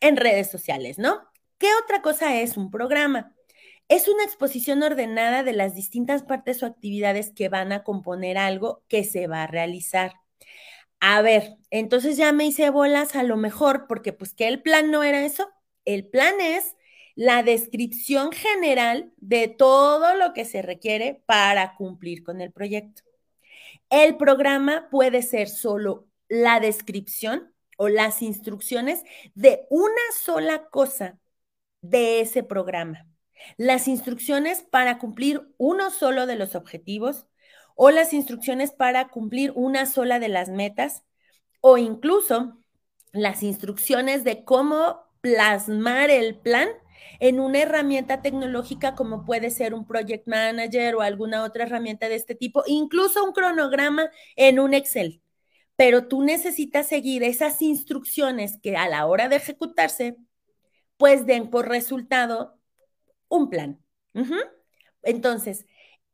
en 0.00 0.16
redes 0.16 0.50
sociales, 0.50 0.98
¿no? 0.98 1.20
¿Qué 1.58 1.68
otra 1.82 2.00
cosa 2.00 2.40
es 2.40 2.56
un 2.56 2.70
programa? 2.70 3.34
Es 3.88 4.06
una 4.06 4.22
exposición 4.22 4.82
ordenada 4.84 5.42
de 5.42 5.52
las 5.52 5.74
distintas 5.74 6.22
partes 6.22 6.62
o 6.62 6.66
actividades 6.66 7.32
que 7.32 7.48
van 7.48 7.72
a 7.72 7.82
componer 7.82 8.38
algo 8.38 8.84
que 8.88 9.02
se 9.02 9.26
va 9.26 9.42
a 9.42 9.46
realizar. 9.48 10.14
A 11.00 11.22
ver, 11.22 11.56
entonces 11.70 12.16
ya 12.16 12.32
me 12.32 12.46
hice 12.46 12.70
bolas 12.70 13.16
a 13.16 13.24
lo 13.24 13.36
mejor, 13.36 13.86
porque 13.88 14.12
pues 14.12 14.32
que 14.32 14.46
el 14.46 14.62
plan 14.62 14.90
no 14.92 15.02
era 15.02 15.24
eso. 15.24 15.50
El 15.84 16.06
plan 16.06 16.40
es 16.40 16.76
la 17.14 17.42
descripción 17.42 18.32
general 18.32 19.12
de 19.18 19.48
todo 19.48 20.14
lo 20.14 20.32
que 20.32 20.44
se 20.44 20.62
requiere 20.62 21.22
para 21.26 21.74
cumplir 21.76 22.22
con 22.22 22.40
el 22.40 22.52
proyecto. 22.52 23.02
El 23.90 24.16
programa 24.16 24.88
puede 24.90 25.22
ser 25.22 25.48
solo 25.48 26.06
la 26.28 26.60
descripción 26.60 27.52
o 27.76 27.88
las 27.88 28.22
instrucciones 28.22 29.02
de 29.34 29.66
una 29.70 29.94
sola 30.22 30.68
cosa 30.68 31.18
de 31.80 32.20
ese 32.20 32.42
programa. 32.42 33.06
Las 33.56 33.88
instrucciones 33.88 34.62
para 34.62 34.98
cumplir 34.98 35.42
uno 35.56 35.90
solo 35.90 36.26
de 36.26 36.36
los 36.36 36.54
objetivos 36.54 37.26
o 37.74 37.90
las 37.90 38.12
instrucciones 38.12 38.72
para 38.72 39.08
cumplir 39.08 39.52
una 39.54 39.86
sola 39.86 40.18
de 40.18 40.28
las 40.28 40.50
metas 40.50 41.04
o 41.60 41.78
incluso 41.78 42.58
las 43.12 43.42
instrucciones 43.42 44.24
de 44.24 44.44
cómo 44.44 45.00
plasmar 45.20 46.10
el 46.10 46.38
plan 46.38 46.68
en 47.18 47.40
una 47.40 47.60
herramienta 47.60 48.22
tecnológica 48.22 48.94
como 48.94 49.24
puede 49.24 49.50
ser 49.50 49.74
un 49.74 49.86
project 49.86 50.26
manager 50.26 50.94
o 50.96 51.00
alguna 51.00 51.44
otra 51.44 51.64
herramienta 51.64 52.08
de 52.08 52.16
este 52.16 52.34
tipo, 52.34 52.62
incluso 52.66 53.24
un 53.24 53.32
cronograma 53.32 54.10
en 54.36 54.58
un 54.60 54.74
Excel. 54.74 55.22
Pero 55.76 56.08
tú 56.08 56.22
necesitas 56.22 56.86
seguir 56.88 57.22
esas 57.22 57.62
instrucciones 57.62 58.58
que 58.62 58.76
a 58.76 58.88
la 58.88 59.06
hora 59.06 59.28
de 59.28 59.36
ejecutarse, 59.36 60.16
pues 60.96 61.26
den 61.26 61.48
por 61.48 61.68
resultado 61.68 62.58
un 63.28 63.48
plan. 63.48 63.82
Entonces, 65.02 65.66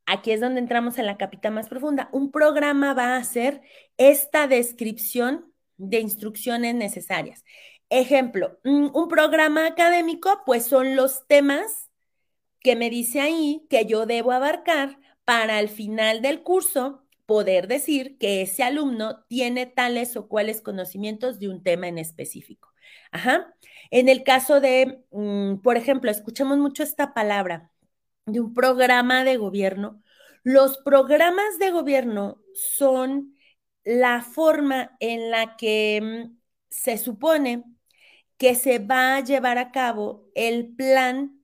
aquí 0.07 0.31
es 0.31 0.40
donde 0.40 0.61
entramos 0.61 0.99
en 0.99 1.07
la 1.07 1.16
capita 1.16 1.51
más 1.51 1.68
profunda. 1.68 2.09
Un 2.12 2.31
programa 2.31 2.94
va 2.94 3.14
a 3.14 3.16
hacer 3.16 3.61
esta 3.96 4.46
descripción 4.46 5.53
de 5.77 6.01
instrucciones 6.01 6.75
necesarias. 6.75 7.44
Ejemplo, 7.88 8.59
mm, 8.64 8.88
un 8.94 9.09
programa 9.09 9.66
académico, 9.66 10.42
pues 10.44 10.66
son 10.66 10.96
los 10.96 11.27
temas 11.29 11.90
que 12.61 12.77
me 12.77 12.90
dice 12.90 13.20
ahí 13.20 13.66
que 13.70 13.87
yo 13.87 14.07
debo 14.07 14.33
abarcar 14.33 14.99
para 15.25 15.59
al 15.59 15.68
final 15.68 16.22
del 16.22 16.42
curso 16.42 17.05
poder 17.27 17.68
decir 17.68 18.18
que 18.18 18.42
ese 18.42 18.62
alumno 18.64 19.25
tiene 19.29 19.66
tales 19.66 20.16
o 20.16 20.29
cuales 20.29 20.61
conocimientos 20.62 21.38
de 21.38 21.49
un 21.49 21.62
tema 21.62 21.88
en 21.88 21.99
específico. 21.99 22.72
Ajá. 23.12 23.55
En 23.90 24.09
el 24.09 24.25
caso 24.25 24.61
de, 24.61 25.05
mm, 25.12 25.57
por 25.59 25.77
ejemplo, 25.77 26.11
escuchamos 26.11 26.59
mucho 26.59 26.83
esta 26.83 27.14
palabra 27.14 27.70
de 28.27 28.40
un 28.40 28.55
programa 28.55 29.25
de 29.25 29.37
gobierno. 29.37 30.03
Los 30.42 30.79
programas 30.79 31.59
de 31.59 31.70
gobierno 31.70 32.40
son 32.55 33.35
la 33.85 34.22
forma 34.22 34.96
en 35.01 35.31
la 35.31 35.57
que 35.57 36.01
mm, 36.03 36.38
se 36.68 36.99
supone 36.99 37.64
que 38.38 38.55
se 38.55 38.79
va 38.79 39.16
a 39.16 39.20
llevar 39.20 39.59
a 39.59 39.72
cabo 39.72 40.29
el 40.35 40.75
plan 40.75 41.37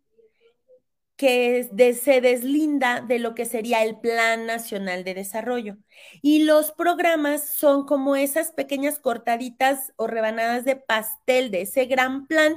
que 1.22 1.94
se 1.94 2.20
deslinda 2.20 3.00
de 3.00 3.20
lo 3.20 3.37
que 3.37 3.44
sería 3.44 3.85
el 3.85 4.00
Plan 4.00 4.44
Nacional 4.44 5.05
de 5.05 5.14
Desarrollo. 5.14 5.76
Y 6.20 6.42
los 6.42 6.72
programas 6.72 7.48
son 7.48 7.87
como 7.87 8.16
esas 8.16 8.50
pequeñas 8.50 8.98
cortaditas 8.98 9.92
o 9.94 10.09
rebanadas 10.09 10.64
de 10.64 10.74
pastel 10.74 11.52
de 11.52 11.62
ese 11.62 11.85
gran 11.85 12.26
plan 12.26 12.57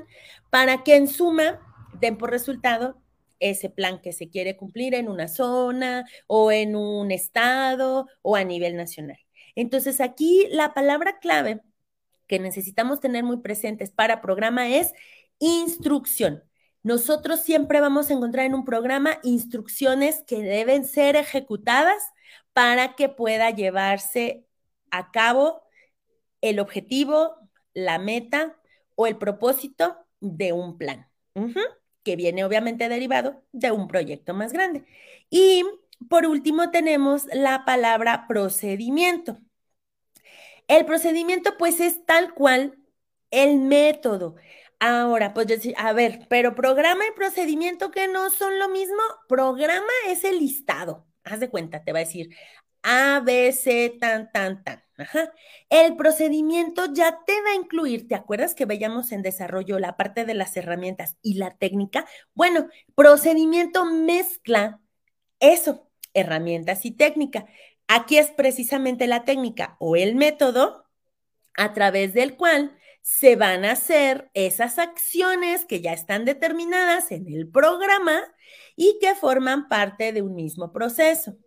para 0.49 0.83
que 0.83 0.95
en 0.95 1.07
suma 1.07 1.59
den 1.99 2.17
por 2.17 2.31
resultado 2.31 2.99
ese 3.39 3.69
plan 3.69 4.01
que 4.01 4.13
se 4.13 4.29
quiere 4.29 4.57
cumplir 4.57 4.95
en 4.95 5.09
una 5.09 5.27
zona 5.27 6.05
o 6.25 6.51
en 6.51 6.75
un 6.75 7.11
estado 7.11 8.07
o 8.23 8.35
a 8.35 8.43
nivel 8.43 8.77
nacional. 8.77 9.19
Entonces 9.55 10.01
aquí 10.01 10.47
la 10.49 10.73
palabra 10.73 11.19
clave 11.19 11.61
que 12.27 12.39
necesitamos 12.39 12.99
tener 12.99 13.23
muy 13.23 13.37
presentes 13.37 13.91
para 13.91 14.21
programa 14.21 14.67
es 14.69 14.93
instrucción. 15.39 16.43
Nosotros 16.83 17.41
siempre 17.41 17.81
vamos 17.81 18.09
a 18.09 18.13
encontrar 18.13 18.45
en 18.45 18.53
un 18.53 18.63
programa 18.63 19.17
instrucciones 19.23 20.23
que 20.27 20.41
deben 20.43 20.85
ser 20.85 21.15
ejecutadas 21.15 22.03
para 22.53 22.95
que 22.95 23.09
pueda 23.09 23.49
llevarse 23.49 24.45
a 24.91 25.11
cabo 25.11 25.63
el 26.41 26.59
objetivo, 26.59 27.35
la 27.73 27.97
meta 27.97 28.55
o 28.95 29.07
el 29.07 29.17
propósito 29.17 29.97
de 30.19 30.53
un 30.53 30.77
plan, 30.77 31.07
que 32.03 32.15
viene 32.15 32.45
obviamente 32.45 32.87
derivado 32.87 33.43
de 33.51 33.71
un 33.71 33.87
proyecto 33.87 34.33
más 34.33 34.53
grande. 34.53 34.85
Y 35.29 35.63
por 36.07 36.25
último 36.25 36.69
tenemos 36.71 37.25
la 37.33 37.65
palabra 37.65 38.25
procedimiento. 38.27 39.39
El 40.67 40.85
procedimiento 40.85 41.57
pues 41.57 41.79
es 41.79 42.05
tal 42.05 42.33
cual 42.33 42.77
el 43.31 43.59
método. 43.59 44.35
Ahora, 44.79 45.33
pues 45.33 45.47
a 45.77 45.93
ver, 45.93 46.27
pero 46.29 46.55
programa 46.55 47.05
y 47.07 47.15
procedimiento 47.15 47.91
que 47.91 48.07
no 48.07 48.29
son 48.29 48.59
lo 48.59 48.69
mismo. 48.69 48.97
Programa 49.27 49.91
es 50.07 50.23
el 50.23 50.39
listado. 50.39 51.07
Haz 51.23 51.39
de 51.39 51.49
cuenta, 51.49 51.83
te 51.83 51.91
va 51.91 51.99
a 51.99 52.03
decir, 52.03 52.29
A, 52.83 53.21
B, 53.23 53.51
C, 53.51 53.97
tan, 53.99 54.31
tan, 54.31 54.63
tan. 54.63 54.83
Ajá. 54.97 55.33
El 55.69 55.97
procedimiento 55.97 56.85
ya 56.93 57.19
te 57.25 57.33
va 57.41 57.51
a 57.51 57.55
incluir, 57.55 58.07
¿te 58.07 58.15
acuerdas 58.15 58.55
que 58.55 58.65
veíamos 58.65 59.11
en 59.11 59.23
desarrollo 59.23 59.77
la 59.79 59.97
parte 59.97 60.23
de 60.25 60.35
las 60.35 60.55
herramientas 60.55 61.17
y 61.21 61.35
la 61.35 61.51
técnica? 61.51 62.05
Bueno, 62.33 62.67
procedimiento 62.95 63.85
mezcla 63.85 64.79
eso, 65.39 65.89
herramientas 66.13 66.85
y 66.85 66.91
técnica. 66.91 67.45
Aquí 67.87 68.17
es 68.17 68.31
precisamente 68.31 69.07
la 69.07 69.25
técnica 69.25 69.77
o 69.79 69.95
el 69.95 70.15
método 70.15 70.85
a 71.55 71.73
través 71.73 72.13
del 72.13 72.35
cual 72.35 72.77
se 73.01 73.35
van 73.35 73.65
a 73.65 73.73
hacer 73.73 74.31
esas 74.33 74.79
acciones 74.79 75.65
que 75.65 75.81
ya 75.81 75.93
están 75.93 76.25
determinadas 76.25 77.11
en 77.11 77.27
el 77.27 77.47
programa 77.47 78.19
y 78.75 78.97
que 78.99 79.13
forman 79.13 79.69
parte 79.69 80.11
de 80.11 80.23
un 80.23 80.33
mismo 80.33 80.71
proceso. 80.71 81.37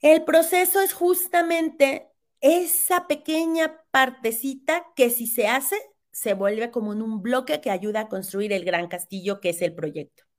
El 0.00 0.24
proceso 0.24 0.80
es 0.80 0.92
justamente 0.92 2.08
esa 2.40 3.06
pequeña 3.08 3.82
partecita 3.90 4.86
que 4.94 5.10
si 5.10 5.26
se 5.26 5.48
hace, 5.48 5.76
se 6.12 6.34
vuelve 6.34 6.70
como 6.70 6.92
en 6.92 7.02
un 7.02 7.22
bloque 7.22 7.60
que 7.60 7.70
ayuda 7.70 8.02
a 8.02 8.08
construir 8.08 8.52
el 8.52 8.64
gran 8.64 8.86
castillo 8.86 9.40
que 9.40 9.50
es 9.50 9.60
el 9.62 9.74
proyecto. 9.74 10.29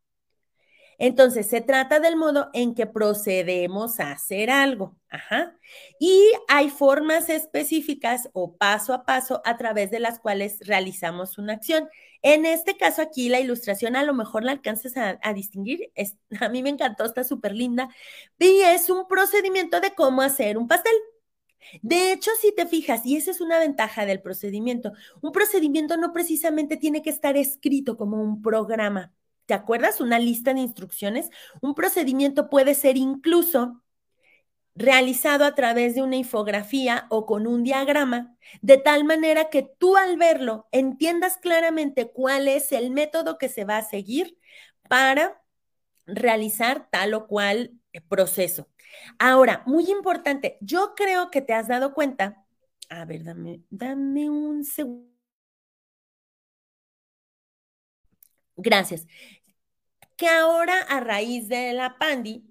Entonces, 1.04 1.48
se 1.48 1.62
trata 1.62 2.00
del 2.00 2.16
modo 2.16 2.52
en 2.54 2.76
que 2.76 2.86
procedemos 2.86 4.00
a 4.00 4.12
hacer 4.12 4.52
algo. 4.52 4.96
Ajá. 5.10 5.58
Y 6.00 6.32
hay 6.48 6.70
formas 6.70 7.28
específicas 7.28 8.30
o 8.34 8.56
paso 8.56 8.94
a 8.94 9.04
paso 9.04 9.42
a 9.44 9.58
través 9.58 9.90
de 9.90 10.00
las 10.00 10.20
cuales 10.20 10.60
realizamos 10.60 11.40
una 11.40 11.54
acción. 11.54 11.90
En 12.22 12.46
este 12.46 12.78
caso 12.78 13.02
aquí, 13.02 13.30
la 13.30 13.40
ilustración 13.40 13.96
a 13.96 14.04
lo 14.04 14.14
mejor 14.14 14.44
la 14.44 14.52
alcanzas 14.52 14.94
a, 14.96 15.34
distinguir. 15.34 15.92
a 16.40 16.50
mí 16.50 16.62
me 16.62 16.70
encantó, 16.70 17.04
está 17.04 17.24
súper 17.24 17.56
linda. 17.56 17.90
Y 18.38 18.62
es 18.62 18.88
un 18.92 19.08
procedimiento 19.08 19.82
de 19.82 19.96
cómo 19.96 20.22
hacer 20.22 20.56
un 20.56 20.68
pastel. 20.68 20.94
De 21.82 22.12
hecho, 22.12 22.30
si 22.40 22.54
te 22.54 22.68
fijas, 22.68 23.08
y 23.08 23.18
esa 23.18 23.32
es 23.32 23.42
una 23.42 23.58
ventaja 23.58 24.06
del 24.06 24.22
procedimiento, 24.22 24.94
un 25.22 25.32
procedimiento 25.32 25.98
no 25.98 26.14
precisamente 26.14 26.78
tiene 26.78 27.02
que 27.02 27.10
estar 27.10 27.38
escrito 27.38 27.98
como 27.98 28.22
un 28.22 28.44
programa. 28.44 29.12
¿Te 29.52 29.56
acuerdas? 29.56 30.00
Una 30.00 30.18
lista 30.18 30.54
de 30.54 30.62
instrucciones. 30.62 31.30
Un 31.60 31.76
procedimiento 31.76 32.50
puede 32.50 32.74
ser 32.74 32.96
incluso 32.96 33.84
realizado 34.76 35.44
a 35.44 35.56
través 35.56 35.94
de 35.94 36.02
una 36.02 36.16
infografía 36.16 37.06
o 37.10 37.26
con 37.26 37.46
un 37.48 37.62
diagrama, 37.62 38.38
de 38.62 38.78
tal 38.78 39.04
manera 39.04 39.50
que 39.50 39.64
tú 39.78 39.98
al 39.98 40.16
verlo 40.16 40.70
entiendas 40.72 41.36
claramente 41.36 42.14
cuál 42.14 42.48
es 42.48 42.72
el 42.72 42.92
método 42.92 43.38
que 43.38 43.50
se 43.50 43.66
va 43.66 43.76
a 43.76 43.84
seguir 43.84 44.38
para 44.88 45.44
realizar 46.06 46.88
tal 46.90 47.14
o 47.14 47.28
cual 47.28 47.74
proceso. 48.08 48.70
Ahora, 49.20 49.64
muy 49.66 49.92
importante, 49.92 50.60
yo 50.62 50.94
creo 50.96 51.30
que 51.30 51.42
te 51.42 51.52
has 51.52 51.68
dado 51.68 51.94
cuenta, 51.94 52.46
a 52.88 53.04
ver, 53.04 53.26
dame, 53.26 53.64
dame 53.70 54.30
un 54.30 54.64
segundo. 54.64 55.12
Gracias. 58.62 59.08
Que 60.22 60.30
ahora 60.30 60.80
a 60.84 61.00
raíz 61.00 61.48
de 61.48 61.74
la 61.74 61.98
Pandi 61.98 62.46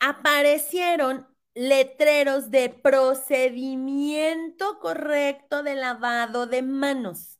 aparecieron 0.00 1.28
letreros 1.54 2.50
de 2.50 2.68
procedimiento 2.68 4.80
correcto 4.80 5.62
de 5.62 5.76
lavado 5.76 6.48
de 6.48 6.62
manos. 6.62 7.38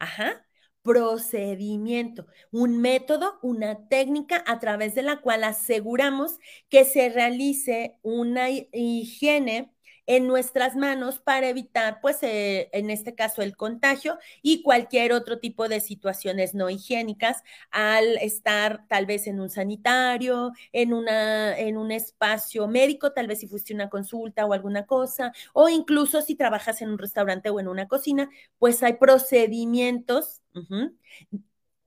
Ajá 0.00 0.44
procedimiento, 0.82 2.26
un 2.50 2.80
método, 2.80 3.38
una 3.42 3.88
técnica 3.88 4.42
a 4.46 4.58
través 4.58 4.94
de 4.94 5.02
la 5.02 5.20
cual 5.20 5.44
aseguramos 5.44 6.38
que 6.68 6.84
se 6.84 7.10
realice 7.10 7.98
una 8.02 8.48
higiene 8.50 9.72
en 10.10 10.26
nuestras 10.26 10.74
manos 10.74 11.20
para 11.20 11.48
evitar, 11.48 12.00
pues, 12.00 12.18
eh, 12.24 12.68
en 12.72 12.90
este 12.90 13.14
caso, 13.14 13.42
el 13.42 13.56
contagio 13.56 14.18
y 14.42 14.60
cualquier 14.64 15.12
otro 15.12 15.38
tipo 15.38 15.68
de 15.68 15.78
situaciones 15.78 16.52
no 16.52 16.68
higiénicas 16.68 17.44
al 17.70 18.16
estar 18.16 18.88
tal 18.88 19.06
vez 19.06 19.28
en 19.28 19.38
un 19.40 19.50
sanitario, 19.50 20.50
en, 20.72 20.94
una, 20.94 21.56
en 21.56 21.76
un 21.76 21.92
espacio 21.92 22.66
médico, 22.66 23.12
tal 23.12 23.28
vez 23.28 23.38
si 23.38 23.46
fuiste 23.46 23.72
una 23.72 23.88
consulta 23.88 24.46
o 24.46 24.52
alguna 24.52 24.84
cosa, 24.84 25.32
o 25.52 25.68
incluso 25.68 26.22
si 26.22 26.34
trabajas 26.34 26.82
en 26.82 26.90
un 26.90 26.98
restaurante 26.98 27.48
o 27.50 27.60
en 27.60 27.68
una 27.68 27.86
cocina, 27.86 28.28
pues 28.58 28.82
hay 28.82 28.94
procedimientos 28.94 30.42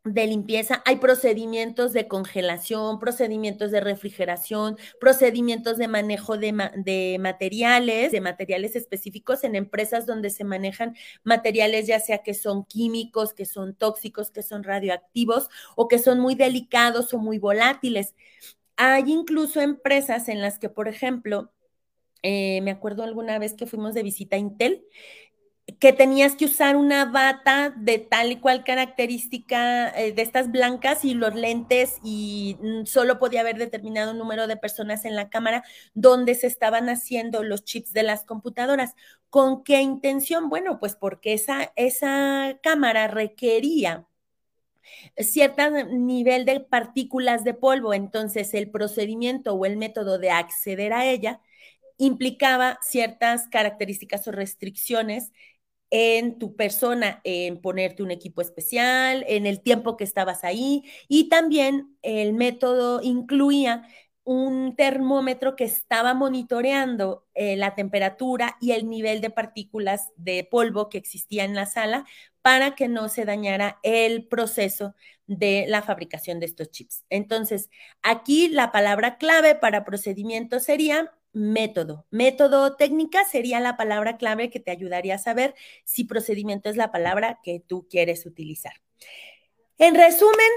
de 0.06 0.28
limpieza, 0.28 0.82
hay 0.86 0.98
procedimientos 0.98 1.94
de 1.94 2.10
congelación, 2.10 3.00
procedimientos 3.00 3.72
de 3.72 3.80
refrigeración, 3.80 4.78
procedimientos 5.00 5.78
de 5.78 5.88
manejo 5.88 6.38
de, 6.38 6.54
de, 6.76 7.18
materiales, 7.22 8.12
de 8.12 8.20
materiales 8.20 8.76
específicos 8.76 9.46
en 9.46 9.56
empresas 9.56 10.06
donde 10.06 10.30
se 10.30 10.44
manejan 10.44 10.96
materiales 11.24 11.88
ya 11.88 12.02
sea 12.02 12.18
que 12.18 12.34
son 12.34 12.66
químicos, 12.66 13.34
que 13.34 13.46
son 13.46 13.76
tóxicos, 13.76 14.30
que 14.30 14.44
son 14.44 14.64
radioactivos 14.64 15.50
o 15.78 15.88
que 15.88 16.00
son 16.00 16.20
muy 16.20 16.36
delicados 16.36 17.14
o 17.14 17.18
muy 17.18 17.38
volátiles. 17.40 18.14
Hay 18.76 19.04
incluso 19.08 19.62
empresas 19.62 20.28
en 20.28 20.42
las 20.42 20.60
que, 20.60 20.68
por 20.68 20.90
ejemplo, 20.90 21.52
eh, 22.24 22.62
me 22.62 22.72
acuerdo 22.72 23.04
alguna 23.04 23.40
vez 23.40 23.54
que 23.54 23.68
fuimos 23.68 23.94
de 23.94 24.04
visita 24.04 24.36
a 24.36 24.40
Intel 24.40 24.86
que 25.80 25.94
tenías 25.94 26.36
que 26.36 26.46
usar 26.46 26.76
una 26.76 27.06
bata 27.06 27.74
de 27.78 27.98
tal 27.98 28.32
y 28.32 28.36
cual 28.38 28.64
característica 28.66 29.90
eh, 29.90 30.12
de 30.12 30.22
estas 30.22 30.52
blancas 30.52 31.06
y 31.06 31.14
los 31.14 31.36
lentes 31.36 32.00
y 32.04 32.58
mm, 32.62 32.86
solo 32.86 33.18
podía 33.20 33.42
haber 33.42 33.58
determinado 33.58 34.14
número 34.14 34.48
de 34.48 34.58
personas 34.58 35.06
en 35.06 35.16
la 35.16 35.30
cámara 35.30 35.64
donde 35.94 36.36
se 36.36 36.48
estaban 36.48 36.90
haciendo 36.90 37.44
los 37.44 37.64
chips 37.64 37.94
de 37.94 38.04
las 38.04 38.26
computadoras. 38.26 38.96
¿Con 39.30 39.64
qué 39.64 39.82
intención? 39.82 40.50
Bueno, 40.50 40.80
pues 40.80 40.96
porque 40.96 41.34
esa, 41.34 41.72
esa 41.76 42.60
cámara 42.62 43.08
requería 43.08 44.06
cierto 45.18 45.70
nivel 45.86 46.46
de 46.46 46.60
partículas 46.60 47.44
de 47.44 47.54
polvo, 47.54 47.94
entonces 47.94 48.54
el 48.54 48.70
procedimiento 48.70 49.54
o 49.54 49.66
el 49.66 49.78
método 49.78 50.18
de 50.18 50.32
acceder 50.32 50.94
a 50.94 51.06
ella 51.06 51.42
implicaba 51.98 52.80
ciertas 52.82 53.48
características 53.48 54.28
o 54.28 54.32
restricciones 54.32 55.32
en 55.96 56.40
tu 56.40 56.56
persona, 56.56 57.22
en 57.24 57.62
ponerte 57.62 58.02
un 58.02 58.10
equipo 58.10 58.42
especial, 58.42 59.24
en 59.28 59.46
el 59.46 59.62
tiempo 59.62 59.96
que 59.96 60.04
estabas 60.04 60.44
ahí 60.44 60.84
y 61.08 61.30
también 61.30 61.96
el 62.02 62.34
método 62.34 63.00
incluía 63.04 63.84
un 64.24 64.76
termómetro 64.76 65.56
que 65.56 65.66
estaba 65.66 66.16
monitoreando 66.16 67.28
eh, 67.36 67.58
la 67.58 67.76
temperatura 67.76 68.58
y 68.60 68.72
el 68.72 68.90
nivel 68.90 69.22
de 69.22 69.30
partículas 69.30 70.10
de 70.16 70.48
polvo 70.50 70.90
que 70.90 70.98
existía 70.98 71.44
en 71.44 71.54
la 71.54 71.68
sala 71.68 72.06
para 72.42 72.74
que 72.74 72.88
no 72.88 73.08
se 73.08 73.26
dañara 73.26 73.78
el 73.84 74.28
proceso 74.28 74.96
de 75.28 75.66
la 75.68 75.84
fabricación 75.84 76.40
de 76.40 76.48
estos 76.48 76.72
chips. 76.72 77.06
Entonces, 77.12 77.70
aquí 78.02 78.50
la 78.50 78.72
palabra 78.72 79.20
clave 79.20 79.54
para 79.54 79.86
procedimiento 79.86 80.60
sería 80.60 81.14
método. 81.34 82.06
Método 82.12 82.76
técnica 82.76 83.26
sería 83.26 83.60
la 83.60 83.76
palabra 83.76 84.18
clave 84.18 84.50
que 84.50 84.60
te 84.60 84.72
ayudaría 84.72 85.16
a 85.16 85.20
saber 85.20 85.56
si 85.84 86.06
procedimiento 86.06 86.70
es 86.70 86.78
la 86.78 86.92
palabra 86.92 87.40
que 87.44 87.60
tú 87.60 87.88
quieres 87.90 88.26
utilizar. 88.26 88.74
En 89.78 89.96
resumen, 89.96 90.50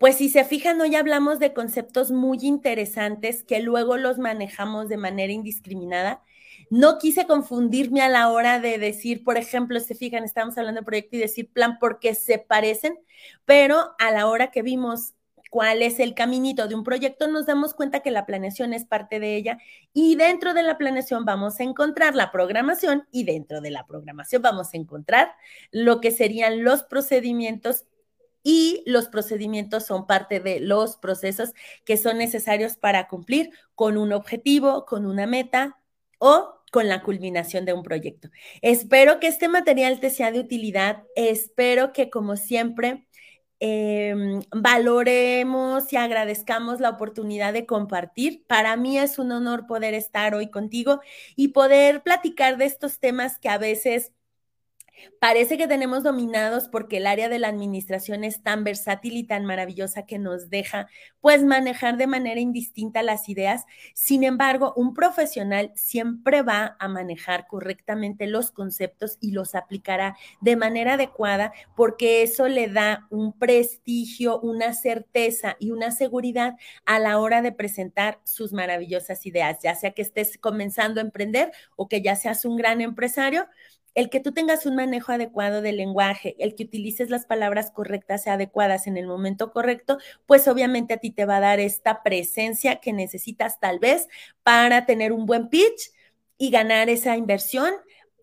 pues 0.00 0.16
si 0.16 0.28
se 0.28 0.44
fijan, 0.44 0.80
hoy 0.80 0.96
hablamos 0.96 1.38
de 1.38 1.52
conceptos 1.52 2.10
muy 2.10 2.38
interesantes 2.42 3.42
que 3.42 3.60
luego 3.60 3.96
los 3.96 4.18
manejamos 4.18 4.88
de 4.88 4.96
manera 4.96 5.32
indiscriminada. 5.32 6.22
No 6.68 6.98
quise 6.98 7.26
confundirme 7.26 8.02
a 8.02 8.08
la 8.08 8.30
hora 8.30 8.58
de 8.58 8.78
decir, 8.78 9.22
por 9.24 9.36
ejemplo, 9.36 9.78
se 9.80 9.94
fijan, 9.94 10.24
estamos 10.24 10.58
hablando 10.58 10.80
de 10.80 10.86
proyecto 10.86 11.16
y 11.16 11.20
decir 11.20 11.50
plan 11.52 11.78
porque 11.78 12.14
se 12.14 12.38
parecen, 12.38 12.98
pero 13.44 13.94
a 13.98 14.10
la 14.10 14.26
hora 14.26 14.50
que 14.50 14.62
vimos 14.62 15.14
cuál 15.56 15.80
es 15.80 16.00
el 16.00 16.12
caminito 16.12 16.68
de 16.68 16.74
un 16.74 16.84
proyecto, 16.84 17.28
nos 17.28 17.46
damos 17.46 17.72
cuenta 17.72 18.00
que 18.00 18.10
la 18.10 18.26
planeación 18.26 18.74
es 18.74 18.84
parte 18.84 19.20
de 19.20 19.36
ella 19.36 19.56
y 19.94 20.14
dentro 20.16 20.52
de 20.52 20.62
la 20.62 20.76
planeación 20.76 21.24
vamos 21.24 21.58
a 21.58 21.62
encontrar 21.62 22.14
la 22.14 22.30
programación 22.30 23.08
y 23.10 23.24
dentro 23.24 23.62
de 23.62 23.70
la 23.70 23.86
programación 23.86 24.42
vamos 24.42 24.74
a 24.74 24.76
encontrar 24.76 25.32
lo 25.70 26.02
que 26.02 26.10
serían 26.10 26.62
los 26.62 26.82
procedimientos 26.82 27.86
y 28.42 28.82
los 28.84 29.08
procedimientos 29.08 29.86
son 29.86 30.06
parte 30.06 30.40
de 30.40 30.60
los 30.60 30.98
procesos 30.98 31.54
que 31.86 31.96
son 31.96 32.18
necesarios 32.18 32.76
para 32.76 33.08
cumplir 33.08 33.48
con 33.74 33.96
un 33.96 34.12
objetivo, 34.12 34.84
con 34.84 35.06
una 35.06 35.26
meta 35.26 35.78
o 36.18 36.56
con 36.70 36.86
la 36.86 37.02
culminación 37.02 37.64
de 37.64 37.72
un 37.72 37.82
proyecto. 37.82 38.28
Espero 38.60 39.20
que 39.20 39.28
este 39.28 39.48
material 39.48 40.00
te 40.00 40.10
sea 40.10 40.32
de 40.32 40.40
utilidad. 40.40 41.04
Espero 41.14 41.94
que, 41.94 42.10
como 42.10 42.36
siempre, 42.36 43.05
Em, 43.58 44.42
valoremos 44.52 45.90
y 45.92 45.96
agradezcamos 45.96 46.78
la 46.80 46.90
oportunidad 46.90 47.54
de 47.54 47.64
compartir. 47.64 48.44
Para 48.46 48.76
mí 48.76 48.98
es 48.98 49.18
un 49.18 49.32
honor 49.32 49.66
poder 49.66 49.94
estar 49.94 50.34
hoy 50.34 50.50
contigo 50.50 51.00
y 51.36 51.48
poder 51.48 52.02
platicar 52.02 52.58
de 52.58 52.66
estos 52.66 53.00
temas 53.00 53.38
que 53.38 53.48
a 53.48 53.56
veces 53.58 54.12
Parece 55.20 55.58
que 55.58 55.66
tenemos 55.66 56.02
dominados 56.02 56.68
porque 56.68 56.98
el 56.98 57.06
área 57.06 57.28
de 57.28 57.38
la 57.38 57.48
administración 57.48 58.24
es 58.24 58.42
tan 58.42 58.64
versátil 58.64 59.16
y 59.16 59.24
tan 59.24 59.44
maravillosa 59.44 60.06
que 60.06 60.18
nos 60.18 60.50
deja 60.50 60.88
pues 61.20 61.42
manejar 61.42 61.96
de 61.96 62.06
manera 62.06 62.40
indistinta 62.40 63.02
las 63.02 63.28
ideas. 63.28 63.64
Sin 63.94 64.24
embargo, 64.24 64.72
un 64.76 64.94
profesional 64.94 65.72
siempre 65.74 66.42
va 66.42 66.76
a 66.78 66.88
manejar 66.88 67.46
correctamente 67.46 68.26
los 68.26 68.50
conceptos 68.50 69.18
y 69.20 69.32
los 69.32 69.54
aplicará 69.54 70.16
de 70.40 70.56
manera 70.56 70.94
adecuada 70.94 71.52
porque 71.74 72.22
eso 72.22 72.48
le 72.48 72.68
da 72.68 73.06
un 73.10 73.32
prestigio, 73.32 74.40
una 74.40 74.72
certeza 74.74 75.56
y 75.58 75.70
una 75.70 75.90
seguridad 75.90 76.56
a 76.84 76.98
la 76.98 77.18
hora 77.18 77.42
de 77.42 77.52
presentar 77.52 78.20
sus 78.24 78.52
maravillosas 78.52 79.26
ideas, 79.26 79.58
ya 79.62 79.74
sea 79.74 79.92
que 79.92 80.02
estés 80.02 80.38
comenzando 80.38 81.00
a 81.00 81.04
emprender 81.04 81.52
o 81.76 81.88
que 81.88 82.02
ya 82.02 82.16
seas 82.16 82.44
un 82.44 82.56
gran 82.56 82.80
empresario 82.80 83.46
el 83.96 84.10
que 84.10 84.20
tú 84.20 84.32
tengas 84.32 84.66
un 84.66 84.76
manejo 84.76 85.10
adecuado 85.10 85.62
del 85.62 85.78
lenguaje, 85.78 86.36
el 86.38 86.54
que 86.54 86.64
utilices 86.64 87.08
las 87.08 87.24
palabras 87.24 87.70
correctas 87.70 88.26
y 88.26 88.30
adecuadas 88.30 88.86
en 88.86 88.98
el 88.98 89.06
momento 89.06 89.50
correcto, 89.50 89.98
pues 90.26 90.46
obviamente 90.46 90.94
a 90.94 90.98
ti 90.98 91.10
te 91.10 91.24
va 91.24 91.38
a 91.38 91.40
dar 91.40 91.60
esta 91.60 92.02
presencia 92.02 92.76
que 92.76 92.92
necesitas 92.92 93.58
tal 93.58 93.78
vez 93.78 94.06
para 94.42 94.84
tener 94.84 95.12
un 95.12 95.24
buen 95.24 95.48
pitch 95.48 95.92
y 96.36 96.50
ganar 96.50 96.90
esa 96.90 97.16
inversión 97.16 97.72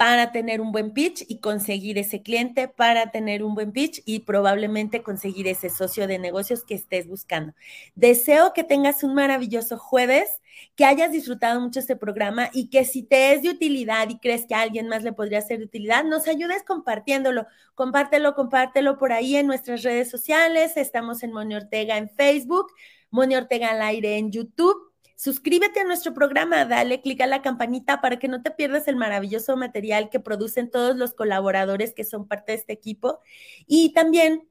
para 0.03 0.33
tener 0.33 0.59
un 0.59 0.73
buen 0.73 0.91
pitch 0.91 1.23
y 1.29 1.39
conseguir 1.39 1.97
ese 1.97 2.21
cliente, 2.21 2.67
para 2.67 3.09
tener 3.11 3.41
un 3.41 3.55
buen 3.55 3.71
pitch 3.71 4.01
y 4.03 4.19
probablemente 4.19 5.01
conseguir 5.01 5.47
ese 5.47 5.69
socio 5.69 6.07
de 6.07 6.19
negocios 6.19 6.65
que 6.65 6.75
estés 6.75 7.07
buscando. 7.07 7.53
Deseo 7.95 8.51
que 8.51 8.65
tengas 8.65 9.05
un 9.05 9.15
maravilloso 9.15 9.77
jueves, 9.77 10.41
que 10.75 10.83
hayas 10.83 11.13
disfrutado 11.13 11.61
mucho 11.61 11.79
este 11.79 11.95
programa 11.95 12.49
y 12.51 12.69
que 12.69 12.83
si 12.83 13.03
te 13.03 13.31
es 13.31 13.43
de 13.43 13.51
utilidad 13.51 14.09
y 14.09 14.19
crees 14.19 14.45
que 14.45 14.55
a 14.55 14.59
alguien 14.59 14.89
más 14.89 15.03
le 15.03 15.13
podría 15.13 15.39
ser 15.39 15.59
de 15.59 15.65
utilidad, 15.67 16.03
nos 16.03 16.27
ayudes 16.27 16.63
compartiéndolo. 16.63 17.47
Compártelo, 17.73 18.35
compártelo 18.35 18.97
por 18.97 19.13
ahí 19.13 19.37
en 19.37 19.47
nuestras 19.47 19.83
redes 19.83 20.11
sociales. 20.11 20.75
Estamos 20.75 21.23
en 21.23 21.31
Moni 21.31 21.55
Ortega 21.55 21.97
en 21.97 22.09
Facebook, 22.09 22.73
Moni 23.09 23.37
Ortega 23.37 23.69
al 23.69 23.81
aire 23.81 24.17
en 24.17 24.33
YouTube 24.33 24.92
Suscríbete 25.15 25.80
a 25.80 25.84
nuestro 25.84 26.13
programa, 26.13 26.65
dale 26.65 27.02
clic 27.02 27.21
a 27.21 27.28
la 27.28 27.41
campanita 27.41 28.02
para 28.02 28.19
que 28.19 28.28
no 28.28 28.41
te 28.41 28.52
pierdas 28.52 28.88
el 28.88 28.95
maravilloso 28.95 29.56
material 29.58 30.10
que 30.10 30.19
producen 30.19 30.69
todos 30.69 30.95
los 30.95 31.13
colaboradores 31.13 31.93
que 31.93 32.04
son 32.04 32.28
parte 32.28 32.52
de 32.54 32.58
este 32.58 32.73
equipo. 32.73 33.19
Y 33.67 33.93
también 33.93 34.47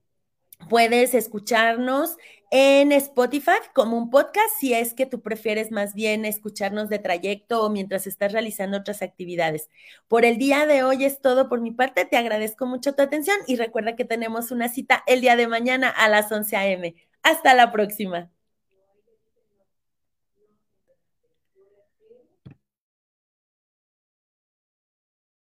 puedes 0.69 1.15
escucharnos 1.15 2.17
en 2.51 2.93
Spotify 2.93 3.53
como 3.75 3.97
un 3.97 4.11
podcast 4.11 4.51
si 4.61 4.75
es 4.75 4.95
que 4.95 5.07
tú 5.07 5.23
prefieres 5.23 5.71
más 5.71 5.95
bien 5.95 6.25
escucharnos 6.25 6.89
de 6.89 6.99
trayecto 6.99 7.63
o 7.65 7.71
mientras 7.71 8.07
estás 8.07 8.33
realizando 8.33 8.79
otras 8.79 9.03
actividades. 9.03 9.71
Por 10.09 10.25
el 10.25 10.37
día 10.39 10.67
de 10.67 10.83
hoy 10.83 11.05
es 11.05 11.21
todo 11.21 11.49
por 11.49 11.61
mi 11.61 11.71
parte. 11.71 12.05
Te 12.05 12.17
agradezco 12.17 12.67
mucho 12.67 12.95
tu 12.95 13.03
atención 13.03 13.37
y 13.47 13.57
recuerda 13.57 13.97
que 13.97 14.05
tenemos 14.05 14.51
una 14.51 14.69
cita 14.69 15.03
el 15.07 15.23
día 15.23 15.37
de 15.37 15.49
mañana 15.49 15.89
a 15.89 16.09
las 16.09 16.31
11 16.31 16.57
a.m. 16.57 16.95
Hasta 17.23 17.55
la 17.55 17.73
próxima. 17.73 18.31